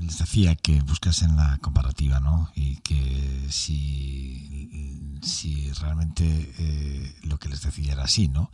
les 0.00 0.18
decía 0.18 0.56
que 0.56 0.80
buscasen 0.80 1.36
la 1.36 1.56
comparativa, 1.58 2.18
¿no? 2.18 2.50
Y 2.56 2.78
que 2.78 3.46
si, 3.48 5.20
si 5.22 5.70
realmente 5.74 6.24
eh, 6.58 7.14
lo 7.22 7.38
que 7.38 7.48
les 7.48 7.62
decía 7.62 7.92
era 7.92 8.02
así, 8.02 8.26
¿no? 8.26 8.50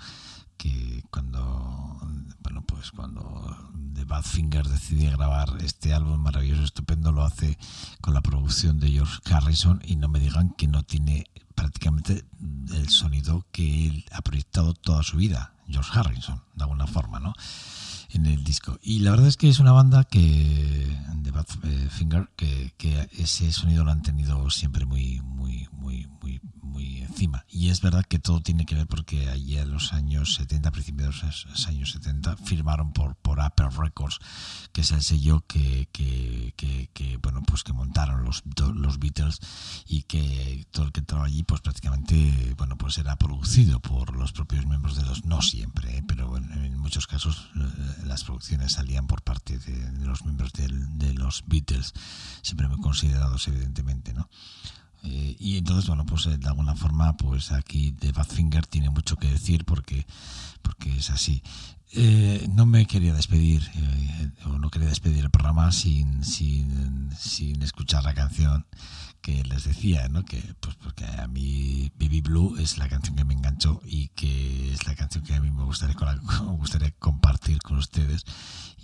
Que 0.65 1.05
cuando, 1.11 2.01
bueno, 2.41 2.63
pues 2.63 2.91
cuando 2.91 3.55
The 3.93 4.07
Badfinger 4.07 4.67
decide 4.67 5.11
grabar 5.11 5.59
este 5.61 5.93
álbum 5.93 6.19
maravilloso, 6.19 6.65
estupendo, 6.65 7.13
lo 7.13 7.23
hace 7.23 7.59
con 8.01 8.15
la 8.15 8.23
producción 8.23 8.81
de 8.81 8.91
George 8.91 9.21
Harrison 9.31 9.83
y 9.85 9.97
no 9.97 10.09
me 10.09 10.21
digan 10.21 10.55
que 10.57 10.67
no 10.67 10.83
tiene 10.83 11.27
prácticamente 11.55 12.25
el 12.73 12.89
sonido 12.89 13.45
que 13.53 13.89
él 13.89 14.07
ha 14.11 14.23
proyectado 14.23 14.73
toda 14.73 15.03
su 15.03 15.19
vida, 15.19 15.53
George 15.69 15.91
Harrison, 15.93 16.41
de 16.55 16.65
alguna 16.65 16.87
forma, 16.87 17.21
¿no? 17.21 17.35
En 18.15 18.27
el 18.27 18.45
disco. 18.45 18.79
Y 18.83 19.01
la 19.01 19.11
verdad 19.11 19.29
es 19.29 19.37
que 19.37 19.49
es 19.49 19.59
una 19.59 19.73
banda 19.73 20.05
que, 20.05 20.99
de 21.17 21.31
Badfinger, 21.31 22.31
que, 22.37 22.73
que 22.77 23.09
ese 23.13 23.53
sonido 23.53 23.85
lo 23.85 23.91
han 23.91 24.03
tenido 24.03 24.51
siempre 24.51 24.85
muy, 24.85 25.21
muy, 25.23 25.69
muy, 25.73 26.07
muy, 26.21 26.41
muy 26.61 26.99
encima. 27.03 27.45
Y 27.49 27.69
es 27.69 27.81
verdad 27.81 28.05
que 28.05 28.19
todo 28.19 28.41
tiene 28.41 28.67
que 28.67 28.75
ver 28.75 28.87
porque 28.87 29.29
allí 29.29 29.57
en 29.59 29.71
los 29.71 29.93
años 29.93 30.35
70, 30.35 30.71
principios 30.71 31.21
de 31.21 31.27
los 31.51 31.67
años 31.67 31.93
70, 31.93 32.37
firmaron 32.39 32.93
por, 32.93 33.17
por 33.17 33.41
Apple 33.41 33.69
Records, 33.77 34.19
que 34.73 34.81
es 34.81 34.91
el 34.91 35.03
sello 35.03 35.45
que, 35.47 35.89
que, 35.93 36.55
que, 36.57 36.91
que, 36.93 37.17
bueno, 37.19 37.43
pues 37.47 37.63
que 37.63 37.73
montaron 37.73 38.25
los, 38.25 38.43
los 38.75 38.99
Beatles 38.99 39.39
y 39.87 40.03
que 40.03 40.67
todo 40.71 40.87
el 40.87 40.93
que 40.93 41.01
entraba 41.01 41.27
allí, 41.27 41.43
pues 41.43 41.61
prácticamente, 41.61 42.55
bueno, 42.57 42.77
pues 42.77 42.99
era 42.99 43.17
producido 43.17 43.81
por 43.81 44.17
los 44.17 44.33
propios 44.33 44.67
miembros 44.67 44.97
de 44.97 45.05
los, 45.05 45.25
no 45.25 45.43
siempre, 45.43 45.99
¿eh? 45.99 46.05
pero 46.07 46.37
en, 46.37 46.53
en 46.53 46.79
muchos 46.79 47.07
casos 47.07 47.51
eh, 47.57 48.04
las 48.05 48.25
producciones 48.25 48.73
salían 48.73 49.07
por 49.07 49.23
parte 49.23 49.59
de, 49.59 49.91
de 49.91 50.07
los 50.07 50.25
miembros 50.25 50.53
del, 50.53 50.99
de 50.99 51.15
los 51.15 51.45
Beatles, 51.47 51.93
siempre 52.43 52.69
muy 52.69 52.81
considerados 52.81 53.47
evidentemente, 53.49 54.15
¿no? 54.15 54.29
Eh, 55.05 55.37
y 55.39 55.59
entonces, 55.59 55.87
bueno, 55.87 56.07
pues 56.07 56.27
eh, 56.27 56.39
de 56.39 56.49
alguna 56.49 56.75
forma, 56.75 57.17
pues 57.17 57.53
aquí 57.53 57.93
The 57.93 58.13
Badfinger 58.13 58.67
tiene 58.67 58.89
mucho 58.89 59.17
que 59.17 59.29
decir 59.29 59.65
porque, 59.65 60.07
porque 60.63 60.97
es 60.97 61.11
así. 61.11 61.43
Eh, 61.93 62.49
no 62.51 62.67
me 62.67 62.87
quería 62.87 63.15
despedir, 63.15 63.63
eh, 63.75 64.31
o 64.47 64.59
no 64.59 64.71
quería 64.71 64.89
despedir 64.89 65.25
el 65.25 65.31
programa 65.31 65.71
sin, 65.73 66.25
sin, 66.25 67.11
sin 67.17 67.63
escuchar 67.63 68.03
la 68.03 68.15
canción 68.15 68.67
que 69.25 69.43
les 69.45 69.65
decía, 69.65 70.07
¿no? 70.09 70.23
Que 70.23 70.39
pues 70.61 70.77
porque 70.77 71.07
a 71.07 71.27
mí 71.27 71.91
Baby 71.99 72.21
Blue 72.21 72.57
es 72.59 72.77
la 72.77 72.91
canción 72.91 73.17
que 73.17 73.25
me 73.25 73.33
enganchó 73.33 73.81
y 73.83 74.09
que 74.09 74.71
es 74.71 74.87
la 74.87 74.95
canción 74.95 75.25
que 75.25 75.35
a 75.35 75.41
mí 75.41 75.51
me 75.51 75.65
gustaría, 75.65 75.97
me 75.97 76.53
gustaría 76.59 76.91
compartir 76.99 77.59
con 77.63 77.79
ustedes 77.79 78.27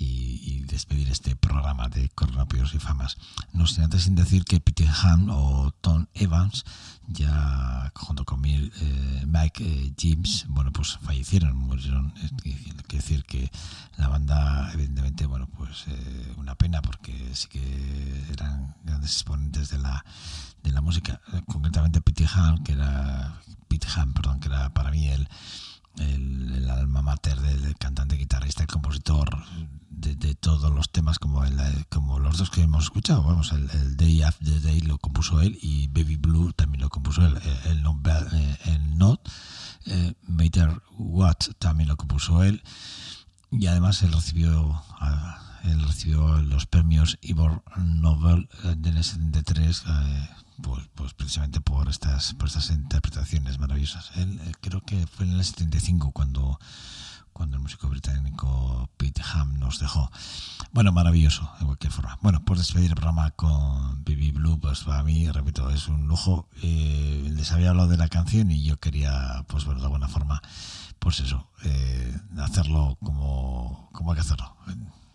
y, 0.01 0.41
y 0.45 0.65
despedir 0.65 1.09
este 1.11 1.37
programa 1.37 1.89
de 1.89 2.09
Coronapios 2.09 2.75
y 2.75 2.79
Famas. 2.79 3.19
No 3.53 3.67
sin 3.67 3.85
antes 3.85 4.03
sin 4.05 4.17
decir 4.17 4.45
que 4.45 4.61
Peter 4.61 4.89
Han 4.89 5.29
o 5.31 5.71
Tom 5.81 6.07
Evans 6.15 6.65
ya 7.07 7.93
junto 7.95 8.25
con 8.25 8.41
mi, 8.41 8.55
eh, 8.55 9.25
Mike 9.27 9.65
eh, 9.65 9.93
James, 9.99 10.47
bueno, 10.49 10.73
pues 10.73 10.99
fallecieron, 11.03 11.57
murieron. 11.57 12.13
Quiere 12.43 13.03
decir 13.05 13.25
que 13.25 13.51
la 13.97 14.09
banda, 14.09 14.71
evidentemente, 14.73 15.27
bueno, 15.27 15.49
pues 15.57 15.85
eh, 15.89 16.35
una 16.37 16.55
pena 16.55 16.81
porque 16.81 17.35
sí 17.35 17.49
que 17.49 18.27
eran 18.33 18.77
grandes 18.85 19.13
exponentes 19.13 19.71
de 19.71 19.79
la 19.79 20.05
de 20.63 20.73
la 20.73 20.83
música, 20.83 21.21
concretamente 21.47 22.03
Pete 22.03 22.27
Han, 22.35 22.63
que 22.63 22.73
era 22.73 23.41
Pete 23.69 23.89
Han, 23.97 24.13
perdón, 24.13 24.41
que 24.41 24.49
era 24.49 24.73
para 24.75 24.91
mí 24.91 25.09
el 25.09 25.27
el, 25.99 26.53
el, 26.53 26.71
alma 26.71 27.03
mater 27.03 27.41
del 27.41 27.77
cantante, 27.77 28.17
guitarrista 28.17 28.65
y 28.65 28.67
compositor 28.67 29.29
de, 29.91 30.35
todos 30.35 30.73
los 30.73 30.91
temas 30.91 31.19
como 31.19 31.45
el, 31.45 31.57
como 31.89 32.19
los 32.19 32.39
dos 32.39 32.51
que 32.51 32.63
hemos 32.63 32.85
escuchado. 32.85 33.23
Vamos 33.23 33.53
el, 33.53 33.69
el, 33.71 33.97
Day 33.97 34.23
After 34.23 34.63
Day 34.63 34.81
lo 34.81 34.99
compuso 34.99 35.41
él 35.41 35.59
y 35.61 35.89
Baby 35.89 36.17
Blue 36.17 36.53
también 36.53 36.83
lo 36.83 36.89
compuso 36.89 37.27
él. 37.27 37.39
El, 37.65 37.79
el, 37.79 38.59
el 38.65 38.99
Not 38.99 39.29
eh, 39.87 40.15
Matter 40.27 40.83
What 40.97 41.37
también 41.59 41.89
lo 41.89 41.97
compuso 41.97 42.43
él. 42.43 42.63
Y 43.51 43.67
además 43.67 44.03
él 44.03 44.13
recibió 44.13 44.83
él 45.65 45.83
recibió 45.87 46.41
los 46.43 46.67
premios 46.67 47.19
Ivor 47.21 47.63
Nobel 47.77 48.49
del 48.77 49.03
73 49.03 49.85
eh, 49.87 50.31
pues, 50.63 50.83
pues, 50.95 51.15
precisamente 51.15 51.61
por 51.61 51.89
estas 51.89 52.35
por 52.35 52.49
estas 52.49 52.71
interpretaciones 52.71 53.59
maravillosas. 53.59 54.11
Él 54.17 54.41
eh, 54.45 54.53
creo 54.61 54.81
que 54.83 55.07
fue 55.07 55.27
en 55.27 55.33
el 55.33 55.45
75 55.45 56.13
cuando 56.13 56.59
cuando 57.33 57.57
el 57.57 57.63
músico 57.63 57.89
británico 57.89 58.91
Pete 58.97 59.23
Ham 59.33 59.59
nos 59.59 59.79
dejó. 59.79 60.11
Bueno, 60.73 60.93
maravilloso, 60.93 61.51
de 61.59 61.65
cualquier 61.65 61.93
forma. 61.93 62.19
Bueno, 62.21 62.45
pues 62.45 62.61
despedir 62.61 62.91
el 62.91 62.97
programa 62.97 63.31
con 63.31 64.05
Baby 64.05 64.33
Blue, 64.33 64.61
pues 64.61 64.81
para 64.81 65.03
mí, 65.03 65.31
repito, 65.31 65.71
es 65.71 65.89
un 65.89 66.07
lujo. 66.07 66.49
Eh, 66.63 67.31
les 67.33 67.51
había 67.53 67.71
hablado 67.71 67.89
de 67.89 67.97
la 67.97 68.09
canción 68.09 68.51
y 68.51 68.63
yo 68.63 68.77
quería, 68.77 69.45
pues 69.49 69.65
bueno, 69.65 69.81
de 69.81 69.87
alguna 69.87 70.09
forma, 70.09 70.43
pues 70.99 71.21
eso, 71.21 71.49
eh, 71.65 72.19
hacerlo 72.39 72.99
como, 73.03 73.89
como 73.93 74.13
hay 74.13 74.17
que 74.17 74.23
hacerlo 74.23 74.55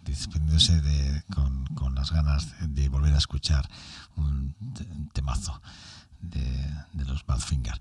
despidiéndose 0.05 0.81
de, 0.81 1.23
con, 1.33 1.65
con, 1.75 1.95
las 1.95 2.11
ganas 2.11 2.47
de 2.61 2.89
volver 2.89 3.13
a 3.13 3.17
escuchar 3.17 3.69
un, 4.15 4.55
temazo 5.13 5.61
de, 6.21 6.41
de, 6.93 7.05
los 7.05 7.25
Badfinger. 7.25 7.79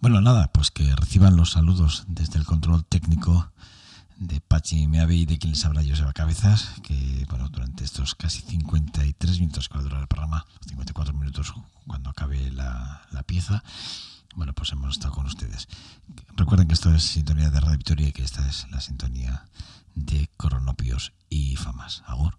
Bueno, 0.00 0.20
nada, 0.20 0.48
pues 0.52 0.70
que 0.70 0.94
reciban 0.96 1.36
los 1.36 1.52
saludos 1.52 2.04
desde 2.08 2.38
el 2.38 2.44
control 2.44 2.84
técnico 2.84 3.50
de 4.18 4.40
Pachi 4.40 4.86
Meave 4.86 5.14
y 5.14 5.26
de 5.26 5.38
quien 5.38 5.52
les 5.52 5.64
habla 5.64 5.84
Joseba 5.86 6.12
Cabezas, 6.12 6.72
que 6.82 7.26
bueno, 7.28 7.48
durante 7.48 7.84
estos 7.84 8.14
casi 8.14 8.40
53 8.40 9.40
minutos 9.40 9.68
que 9.68 9.74
va 9.74 9.80
a 9.80 9.84
durar 9.84 10.00
el 10.00 10.08
programa, 10.08 10.46
54 10.66 11.14
minutos 11.14 11.52
cuando 11.86 12.10
acabe 12.10 12.50
la, 12.50 13.02
la 13.10 13.22
pieza, 13.22 13.62
bueno, 14.34 14.52
pues 14.52 14.72
hemos 14.72 14.92
estado 14.92 15.14
con 15.14 15.26
ustedes. 15.26 15.68
Recuerden 16.36 16.68
que 16.68 16.74
esto 16.74 16.94
es 16.94 17.02
sintonía 17.02 17.50
de 17.50 17.60
Radio 17.60 17.78
Victoria 17.78 18.08
y 18.08 18.12
que 18.12 18.22
esta 18.22 18.46
es 18.46 18.66
la 18.70 18.80
sintonía 18.80 19.46
de 19.96 20.30
Coronopios 20.36 21.12
y 21.28 21.56
Famas. 21.56 22.04
Agur. 22.06 22.38